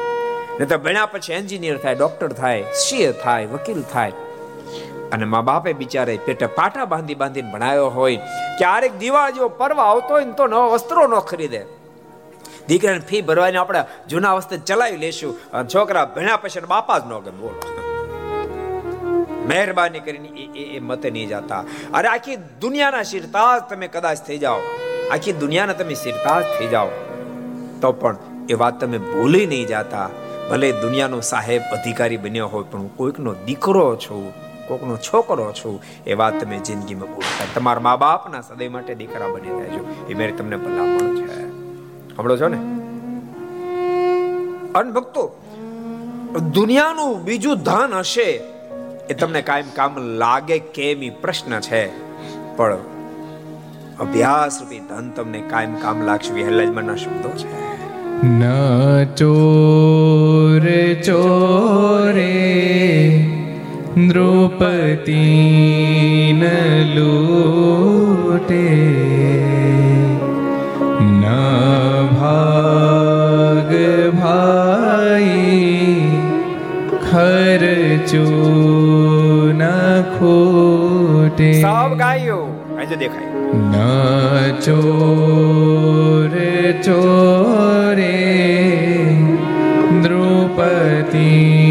[0.58, 4.12] નહીં તો ભણ્યા પછી એન્જિનિયર થાય, ડોક્ટર થાય, સીએ થાય, વકીલ થાય.
[5.12, 8.16] અને મા બાપે બિચારે પેટે પાટા બાંધી બાંધીને ભણાયો હોય,
[8.58, 11.62] ક્યારેક દિવાળ જેવો પર્વ આવતો હોય ને તો નવા વસ્ત્રો ન ખરીદે.
[12.68, 15.38] દીકરાને ફી ભરવાની આપણે જૂના વસ્તુ ચલાવી લેશું.
[15.74, 17.91] છોકરા ભણ્યા પછી બાપા જ ન ગમે, બોલો.
[19.48, 21.64] મહેરબાની કરીને એ મતે નહીં જતા.
[21.94, 24.60] અરે આખી દુનિયાના શિરતાજ તમે કદાચ થઈ જાઓ.
[25.10, 26.88] આખી દુનિયાના તમે શિરતાજ થઈ જાઓ.
[27.80, 28.16] તો પણ
[28.48, 30.10] એ વાત તમે ભૂલી નહીં જતા.
[30.50, 34.32] ભલે દુનિયાનો સાહેબ અધિકારી બન્યો હોય, પણ હું કોઈકનો દીકરો છું
[34.68, 35.82] કોકનો છોકરો છું.
[36.06, 40.32] એ વાત તમે જિંદગીમાં ભૂલતા તમારા મા બાપના સદૈવ માટે દીકરા બની રહેજો એ મેરે
[40.32, 41.50] તમને ભલામણ છે.
[42.16, 42.56] સાંભળો છો ને?
[44.74, 45.42] અન ભક્તો,
[46.52, 48.51] દુનિયાનું બીજું ધન હશે.
[49.12, 51.86] એ તમને કાયમ કામ લાગે કેમ પ્રશ્ન છે?
[52.56, 52.76] પણ
[54.00, 57.72] અભ્યાસ રૂપી ધન તમને કાયમ કામ લાગશે વિહલ્લાજમાના શબ્દો છે.
[58.26, 58.42] ન
[59.04, 60.60] ચોર
[60.94, 62.32] ચોરે
[64.08, 65.22] દ્રૌપદી
[66.32, 66.44] ન
[66.94, 68.68] લૂટે.
[71.00, 71.22] ન
[72.20, 73.74] ભાગ
[74.20, 75.62] ભાઈ
[77.10, 78.42] ખર્ચો
[79.62, 81.62] ન ખોટે.
[81.62, 82.42] સબ ગાયો.
[82.80, 83.26] આજે દેખાય.
[83.52, 83.74] ન
[84.60, 86.32] ચોર
[86.82, 88.18] ચોરે
[90.02, 91.61] દ્રૌપદી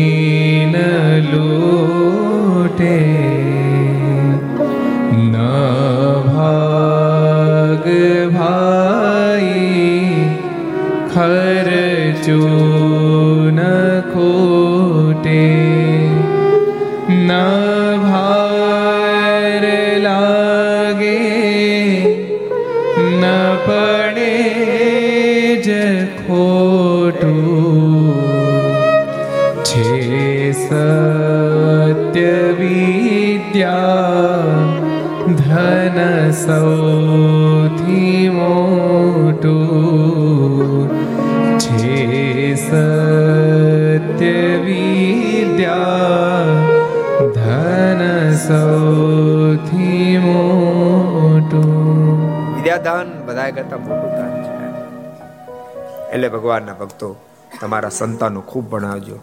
[53.52, 56.12] વિદ્યાદાન કરતા મોટું દાન છે.
[56.12, 57.16] એટલે ભગવાનના ભક્તો
[57.62, 59.20] તમારા સંતાનો ખૂબ ભણાવજો.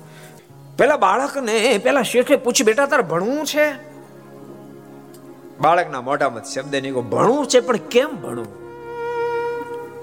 [0.78, 3.72] પેલા બાળકને પેલા શેઠે પૂછ્યું બેટા, તારે ભણવું છે?
[5.60, 8.68] બાળકના મોઢામાં શબ્દ નીકળો ભણવું છે, પણ કેમ ભણવું?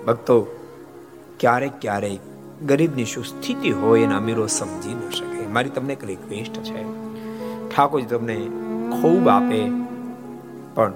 [0.05, 0.47] ભક્તો,
[1.39, 2.19] ક્યારેક ક્યારેક
[2.65, 5.47] ગરીબની શું સ્થિતિ હોય એના અમીરો સમજી ન શકે.
[5.47, 6.84] મારી તમને એક રિક્વેસ્ટ છે.
[7.69, 8.36] ઠાકોરજી તમને
[9.01, 9.69] ખૂબ આપે,
[10.76, 10.93] પણ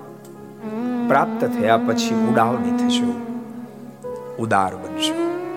[1.09, 3.11] પ્રાપ્ત થયા પછી ઉડાવ નહીં થશો
[4.39, 5.15] ઉદાર બનશો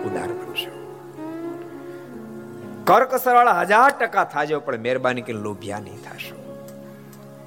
[0.08, 0.72] ઉદાર બનશો
[2.84, 6.66] કરકસર વાળા હજાર ટકા થાજો, પણ મહેરબાની કે લોભિયા નહીં થશો.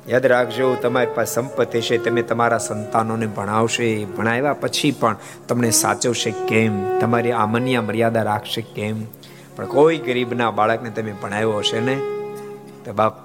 [0.07, 4.05] યાદ રાખજો, તમારી પાસે સંપત્તિ છે, તમે તમારા સંતાનોને ભણાવશે.
[4.05, 5.15] ભણાવ્યા પછી પણ
[5.47, 6.99] તમને સાચવશે કેમ?
[6.99, 9.03] તમારી આમન્ય મર્યાદા રાખશે કેમ?
[9.55, 11.95] પણ કોઈ ગરીબના બાળકને તમે ભણાવ્યો હશે ને?
[12.85, 13.24] તો બાપ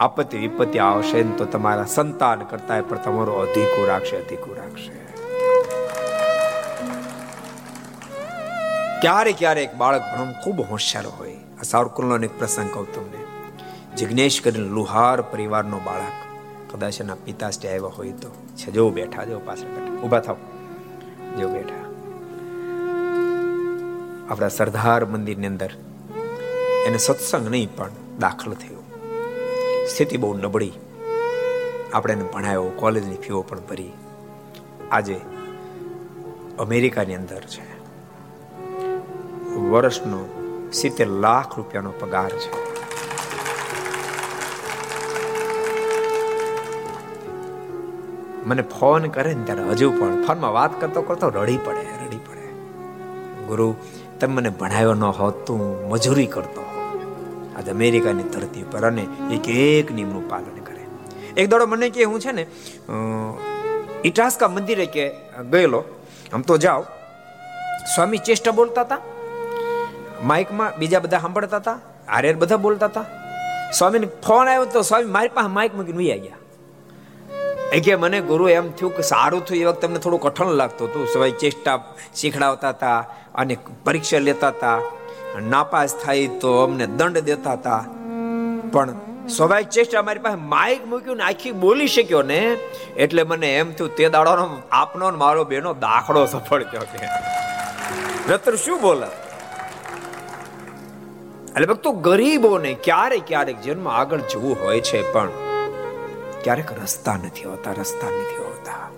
[0.00, 4.92] આપત્તિ વિપત્તિ આવશે ને તો તમારા સંતાન કરતા પણ તમારો અધિકો રાખશે અધિકુ રાખશે.
[9.00, 11.34] ક્યારેક ક્યારેક બાળક ભણમ ખૂબ હોશિયાર હોય.
[11.34, 13.24] આ સાવરકુલનો એક પ્રસંગ કહું તમને.
[13.96, 16.12] જિજ્ઞેશ કરીને લુહાર પરિવારનો બાળક
[16.74, 18.28] કદાચ એના પિતાશ્રી આવ્યા હોય તો.
[18.56, 20.02] છે, જો બેઠા, જો પાછળ બેઠા.
[20.02, 20.36] ઊભા થાવ
[21.40, 21.84] જો બેઠા.
[24.30, 25.70] આપણા સરદાર મંદિરની અંદર
[26.86, 28.89] એને સત્સંગ નહીં પણ દાખલ થયો.
[29.90, 30.72] સ્થિતિ બહુ નબળી.
[31.92, 33.92] આપણે એને ભણાયો, કોલેજની ફીઓ પણ ભરી.
[34.90, 35.20] આજે
[36.58, 37.80] અમેરિકાની અંદર છે.
[39.56, 40.18] વર્ષનો
[40.72, 42.70] સિત્તેર લાખ રૂપિયાનો પગાર છે.
[48.46, 52.48] મને ફોન કરે ને ત્યારે હજુ પણ ફોનમાં વાત કરતો કરતો રડી પડે રડી પડે.
[53.46, 53.74] ગુરુ,
[54.20, 56.79] તમે મને ભણાવ્યો ન હોત તું મજૂરી કરતો
[57.74, 59.04] અમેરિકાની ધરતી પર અને
[59.36, 60.82] એક એક નિયમનું પાલન કરે.
[61.36, 62.44] એક દોડો મને કે હું છે ને
[64.08, 65.04] ઇટાસ્કા મંદિરે કે
[65.52, 65.80] ગયેલો,
[66.32, 66.82] આમ તો જાઓ.
[67.94, 69.00] સ્વામી ચેષ્ટા બોલતા હતા,
[70.30, 73.06] માઇકમાં બીજા બધા સાંભળતા હતા, આર્યર બધા બોલતા હતા.
[73.78, 76.38] સ્વામીને ફોન આવ્યો તો સ્વામી મારી પાસે માઇક મૂકીને વહી ગયા
[77.86, 81.04] કે મને ગુરુ એમ થયું કે સારું થયું, એ વખતે તમને થોડું કઠણ લાગતું હતું.
[81.12, 81.76] સવાય ચેષ્ટા
[82.18, 82.98] શીખડાવતા હતા
[83.40, 83.54] અને
[83.84, 84.78] પરીક્ષા લેતા હતા.
[85.38, 87.84] નાપાસ થાય તો અમને દંડ દેતા હતા.
[88.72, 88.94] પણ
[89.28, 92.56] સ્વાભાવિક ચેષ્ટા મારી પાસે માઇક મૂક્યું ને આખી બોલી શક્યો ને,
[92.96, 96.98] એટલે મને એમ થયું, તે દાડોનો આપનો મારો બેનો દાખલો સફળ થયો કે
[98.32, 99.06] રતર શું બોલે?
[101.56, 105.28] એટલે ભક્તો, ગરીબોને ક્યારેક ક્યારેક જન્મ આગળ જવું હોય છે, પણ
[106.42, 108.90] ક્યારેક રસ્તા નથી હોતા, રસ્તા નથી હોતા.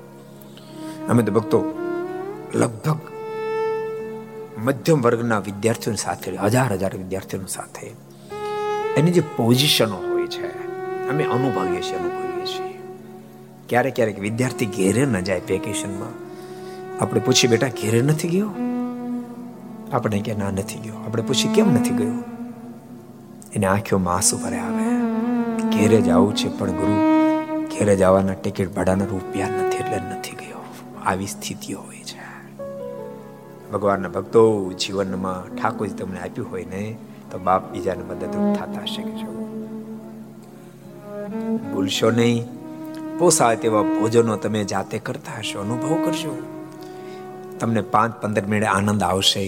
[1.09, 1.79] અમે તો ભક્તો
[2.55, 3.12] લગભગ
[4.63, 7.91] મધ્યમ વર્ગના વિદ્યાર્થીઓ સાથે, હજાર હજાર વિદ્યાર્થીઓ સાથે.
[8.97, 10.47] એની જે પોઝિશનો હોય છે,
[11.09, 12.79] અમે અનુભવીએ છીએ અનુભવીએ છીએ.
[13.69, 16.09] ક્યારેક ક્યારેક વિદ્યાર્થી ઘેરે ન જાય વેકેશનમાં.
[17.05, 18.51] આપણે પૂછીએ, બેટા, ઘેરે નથી ગયો?
[19.93, 20.95] આપણે કે ના, નથી ગયો.
[20.95, 22.25] આપણે પૂછીએ, કેમ નથી ગયો?
[23.55, 24.89] એને આંખોમાં આંસુ ભરે આવે.
[25.71, 26.95] ઘેરે જવું છે, પણ ગુરુ,
[27.67, 30.65] ઘેરે જવાના ટિકિટ ભાડાના રૂપિયા નથી, એટલે નથી ગયો.
[31.05, 32.22] આવી સ્થિતિઓ હોય છે.
[33.73, 34.43] ભગવાનના ભક્તો
[34.83, 36.83] જીવનમાં ઠાકોરજી તમને આપ્યું હોય ને,
[37.31, 39.27] તો બાપ બીજાને મદદરૂપ થતા શકે છે
[41.71, 42.41] ભૂલશો નહીં.
[43.19, 46.33] પોસાય તેવા ભોજનો તમે જાતે કરતા હશો, અનુભવ કરશો
[47.61, 49.45] તમને પાંચ પંદર મિનિટ આનંદ આવશે.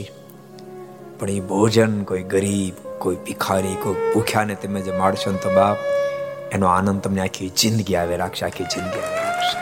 [1.18, 5.78] પણ એ ભોજન કોઈ ગરીબ, કોઈ ભિખારી, કોઈ ભૂખ્યાને તમે જે માળશો ને તો બાપ,
[6.54, 9.58] એનો આનંદ તમને આખી જિંદગી આવે રાખશે આખી જિંદગી આવે રાખશે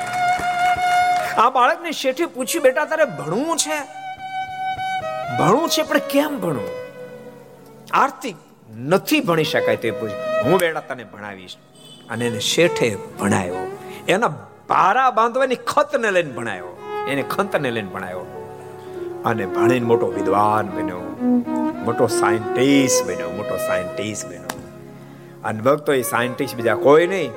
[1.43, 3.79] આ બાળકને શેઠે પૂછ્યું, બેટા, તારે ભણવું છે?
[5.39, 6.71] ભણવું છે, પણ કેમ ભણવું?
[7.93, 8.37] આર્થિક
[8.79, 10.09] નથી ભણી શકાય તે પૂછ
[10.45, 11.57] હું બેટા તને ભણાવીશ.
[12.11, 13.55] અને એને શેઠે ભણાયો.
[14.09, 14.29] એના
[14.67, 16.79] પારા બાંધવાની ખતને લઈને ભણાયો.
[17.09, 18.19] એને ખંતને લઈને ભણાયો.
[19.25, 21.17] અને ભણીને મોટો વિદ્વાન બન્યો.
[21.85, 24.63] મોટો સાયન્ટિસ્ટ બન્યો, મોટો સાયન્ટિસ્ટ બન્યો.
[25.45, 27.31] અને ભક્તો એ સાયન્ટિસ્ટ બીજા કોઈ નહીં.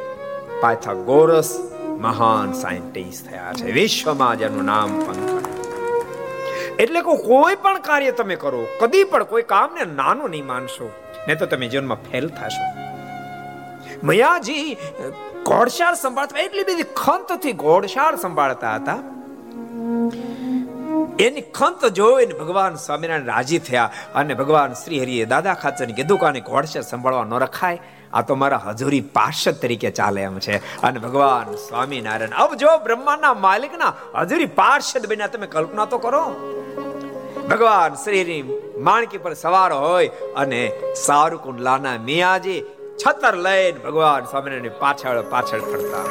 [0.62, 3.72] પાછા ગોરસ મહાન સાયન્ટિસ્ટ થયા છે.
[3.72, 5.45] વિશ્વમાં જેનું નામ પંખ
[6.80, 10.88] એટલે કોઈ પણ કાર્ય તમે કરો, કદી પણ કોઈ કામને નાનું નહીં માનશો.
[11.28, 12.65] નહીં તો તમે જીવનમાં ફેલ થશો.
[14.03, 14.78] મયાજી,
[15.45, 18.99] ઘોડશાળ સંભાળતા, એટલી બધી ખંતથી ઘોડશાળ સંભાળતા હતા.
[21.19, 26.41] એની ખંત જોઈને ભગવાન સ્વામિનારાયણ રાજી થયા અને ભગવાન શ્રી હરિએ દાદા ખાચર કીધું કે
[26.51, 27.80] ઘોડશાળ સંભાળવા ન રખાય.
[28.16, 30.57] આ તો મારા હજુરી પાર્ષદ તરીકે ચાલે એમ છે.
[30.82, 36.24] અને ભગવાન સ્વામિનારાયણ અબ જો બ્રહ્માના માલિકના હજુરી પાર્ષદ બન્યા, તમે કલ્પના તો કરો.
[37.49, 38.38] ભગવાન શ્રી
[38.78, 40.61] માણકી પર સવાર હોય અને
[41.05, 42.61] સારુકુંડલાના મિયાજી
[43.01, 46.05] છતર લઈને ભગવાન સ્વામિનારાયણ પાછળ પાછળ ફરતા.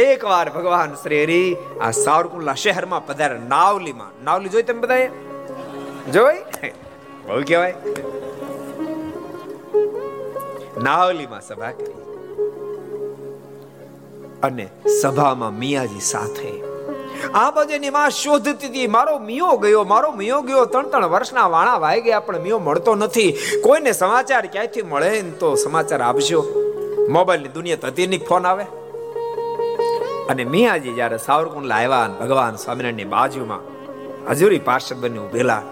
[0.00, 1.46] એક વાર ભગવાન શ્રી
[1.80, 4.12] આ સાવરકુંડલા શહેરમાં પધારે નાવલીમાં.
[4.24, 5.08] નાવલી જોઈ તમે બધા
[6.12, 6.38] જોઈ?
[7.26, 7.74] બહુ કહેવાય.
[10.82, 11.94] નાવલીમાં સભા કરી.
[14.42, 14.68] અને
[15.02, 16.62] સભામાં મિયાજી સાથે.
[17.34, 18.86] આ બાજુની માં શોધતી હતી.
[18.86, 20.64] મારો મિયો ગયો, મારો મિયો ગયો.
[20.64, 23.36] ત્રણ ત્રણ વર્ષના વાણા વાઈ ગયા, પણ મિયો મળતો નથી.
[23.62, 26.44] કોઈને સમાચાર ક્યાંયથી મળે ને તો સમાચાર આપજો.
[27.10, 28.64] મોબાઈલની દુનિયા તતીની ફોન આવે.
[30.28, 33.60] અને મિયાજી જ્યારે સાવરકુંડ આવ્યા ભગવાન સ્વામિનારાયણની બાજુમાં,
[34.30, 35.62] હજુરી પાર્ષદ બની ઉભેલા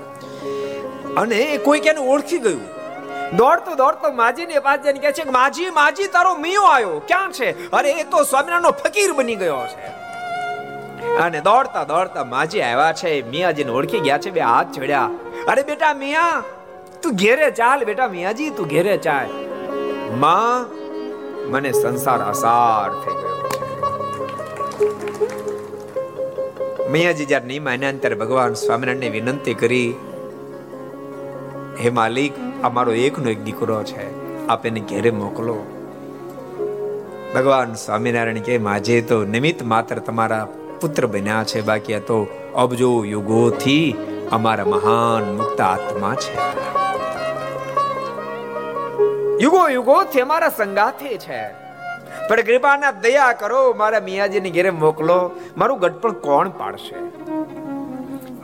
[1.16, 2.71] અને કોઈ કેને ઓળખી ગયું.
[3.36, 7.02] દોડતો દોડતો માજી ને પાસે જઈને કહે છે કે, માજી માજી, તારો મિયો આવ્યો.
[7.08, 7.70] ક્યાં છે?
[7.70, 9.86] અરે, એ તો સ્વામિનારાયણનો ફકીર બની ગયો છે.
[11.16, 13.30] અને દોડતા દોડતા માજી આવ્યા છે.
[13.30, 14.30] મિયાજીને ઓળખી ગયા છે.
[14.30, 15.10] બે હાથ જોડ્યા.
[15.48, 16.42] અરે, બેટા મિયા,
[17.02, 17.84] તું ઘેરે ચાલ.
[17.84, 19.26] બેટા મિયાજી, તું ઘેરે ચાલ.
[20.16, 20.66] માં,
[21.50, 23.32] મને સંસાર અસાર થઈ ગયો
[26.90, 29.94] મિયાજી જ્યારે નહીં ત્યારે ભગવાન સ્વામિનારાયણને વિનંતી કરી
[31.80, 34.22] હે માલિક, અમારો એકનો એક દીકરો છે.
[34.46, 35.56] આપ એને ઘેરે મોકલો.
[37.34, 40.48] ભગવાન સ્વામિનારાયણ કે માજે તો નિમિત્ત માત્ર તમારા
[40.80, 43.94] પુત્ર બન્યા છે, બાકી તો અબજો યુગોથી
[44.32, 46.36] અમારા મહાન મુક્ત આત્મા છે.
[49.44, 51.62] યુગો યુગોથી અમારા સંગાથે છે.
[52.28, 55.30] પણ કૃપાના દયા કરો, મારા મિયાજીને ઘેરે મોકલો.
[55.56, 56.96] મારું ગઢપણ કોણ પાડશે?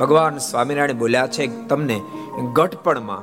[0.00, 2.00] ભગવાન સ્વામિનારાયણ બોલ્યા છે, તમને
[2.38, 3.22] ગઢપણમાં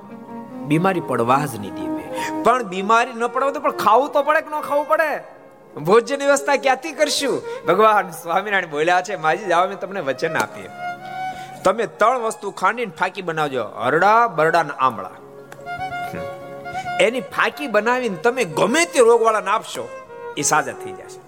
[0.68, 2.04] બીમારી પડવા જ નહીં દેવે
[2.44, 5.24] પણ બીમારી ન પડવા તો પણ ખાવું તો પડે કે ન ખાવું પડે?
[5.84, 7.42] ભોજન વ્યવસ્થા ક્યાંથી કરશું?
[7.68, 10.70] ભગવાન સ્વામિનારાયણ બોલ્યા છે, માજી જાવ મેં તમને વચન આપીએ.
[11.64, 15.10] તમે ત્રણ વસ્તુ ખાંડીને ફાકી બનાવજો, હરડા, બરડા ને આમળા.
[17.00, 19.90] એની ફાકી બનાવીને તમે ગમે તે રોગવાળાને આપશો,
[20.38, 21.20] એ સાજા થઈ જશે.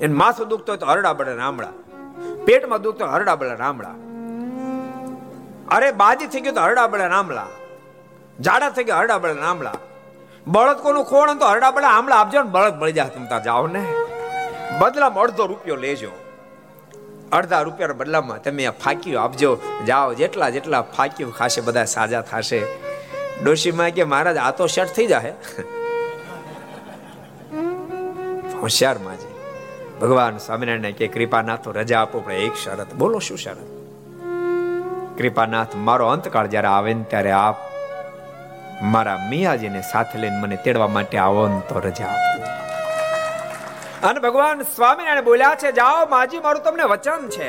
[0.00, 1.68] એને માથું દુખતો હોય તો હરડા, બરડા આમળા.
[2.44, 3.94] પેટમાં દુખતો હરડા, બરડા આમળા.
[5.68, 7.46] અરે બાજી થઈ ગયો તો હરડા બળે નામલા.
[8.40, 9.74] જાડા થઈ ગયા હરડા બળે નામલા.
[10.46, 13.86] બળદ કોનું ખોણ તો હરડા બળે આમલા આપજો ને બળદ મળી જાય તમતા જાઓ ને.
[14.78, 16.10] બદલામાં અડધો રૂપિયો લેજો.
[17.32, 18.72] અડધા રૂપિયા બદલામાં તમે આ
[19.20, 19.60] આપજો.
[19.86, 22.62] જાઓ જેટલા જેટલા ફાકીઓ ખાશે બધા સાજા થશે.
[23.42, 25.32] ડોશીમાં કે મહારાજ, આ તો શર્ટ થઈ જાય
[28.60, 29.34] હોશિયાર માજી.
[30.00, 32.94] ભગવાન સ્વામિનારાયણ કે કૃપાનાથ રજા આપો, પણ એક શરત.
[32.94, 33.73] બોલો શું શરત?
[35.18, 37.56] કૃપાનાથ મારો અંતકાળ જ્યારે આવે ને ત્યારે આપ
[38.82, 42.14] મારા મિયાજીને સાથે લઈને મને તેડવા માટે આવો ને તો રજા
[44.02, 47.48] અને ભગવાન સ્વામિનારાયણ બોલ્યા છે, જાઓ માજી, મારું તમને વચન છે.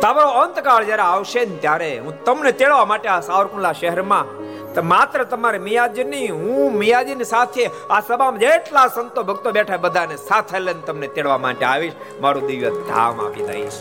[0.00, 4.26] તમારો અંતકાળ જ્યારે આવશે ને ત્યારે હું તમને તેડવા માટે આ સાવરકુંડલા શહેરમાં
[4.74, 10.16] તો માત્ર તમારે મિયાજી નહીં, હું મિયાજીની સાથે આ સભામાં જેટલા સંતો ભક્તો બેઠા બધાને
[10.28, 11.96] સાથે લઈને તમને તેડવા માટે આવીશ.
[12.26, 13.78] મારું દિવ્ય ધામ આપી દઈશ.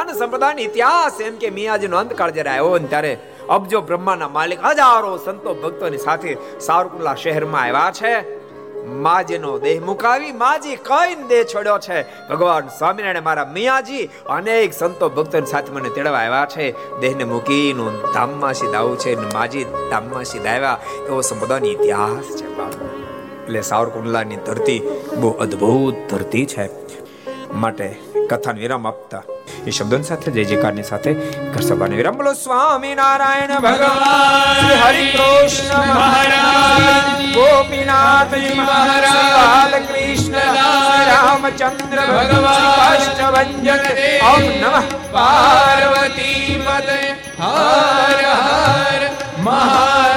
[0.00, 3.12] અને સંપ્રદાયનો ઇતિહાસ એમ કે મિયાજીનો અંતકાળ જ્યારે આવ્યો ને ત્યારે
[3.56, 6.30] અબજો બ્રહ્માના માલિક હજારો સંતો ભક્તોની સાથે
[6.68, 8.14] સાવરકુંડલા શહેરમાં આવ્યા છે.
[8.86, 12.28] માજીનો દેહ મુકાવી માજી કઈ દેહ છોડ્યો છે.
[12.28, 16.98] ભગવાન સ્વામિનારાયણ મારા મિયાજી અનેક સંતો ભક્તોની સાથે મને તેડવા આવ્યા છે.
[17.00, 22.46] દેહને મૂકીને ધામમાં સીધાવું છે ને માજી ધામમાં સીધાવ્યા એવો સંબોધન ઇતિહાસ છે
[23.44, 24.80] એટલે સાવરકુંડલાની ધરતી
[25.20, 26.70] બહુ અદ્ભુત ધરતી છે.
[27.52, 29.22] માટે કથાને વિરામ આપતા
[29.62, 31.10] એ શબ્દો સાથે જય જયકારની સાથે
[31.50, 40.58] ઘર સભાને વિરામ બોલો સ્વામી નારાયણ ભગવાન શ્રી હરિ કૃષ્ણ મહારાજ ગોપીનાથજી મહારાજ બાલ કૃષ્ણ
[41.10, 43.84] રામચંદ્ર ભગવાન કાષ્ટભંજન
[44.26, 47.00] ઓમ નમઃ પાર્વતી પદે
[47.38, 49.02] હર હર
[49.40, 50.13] મહાદેવ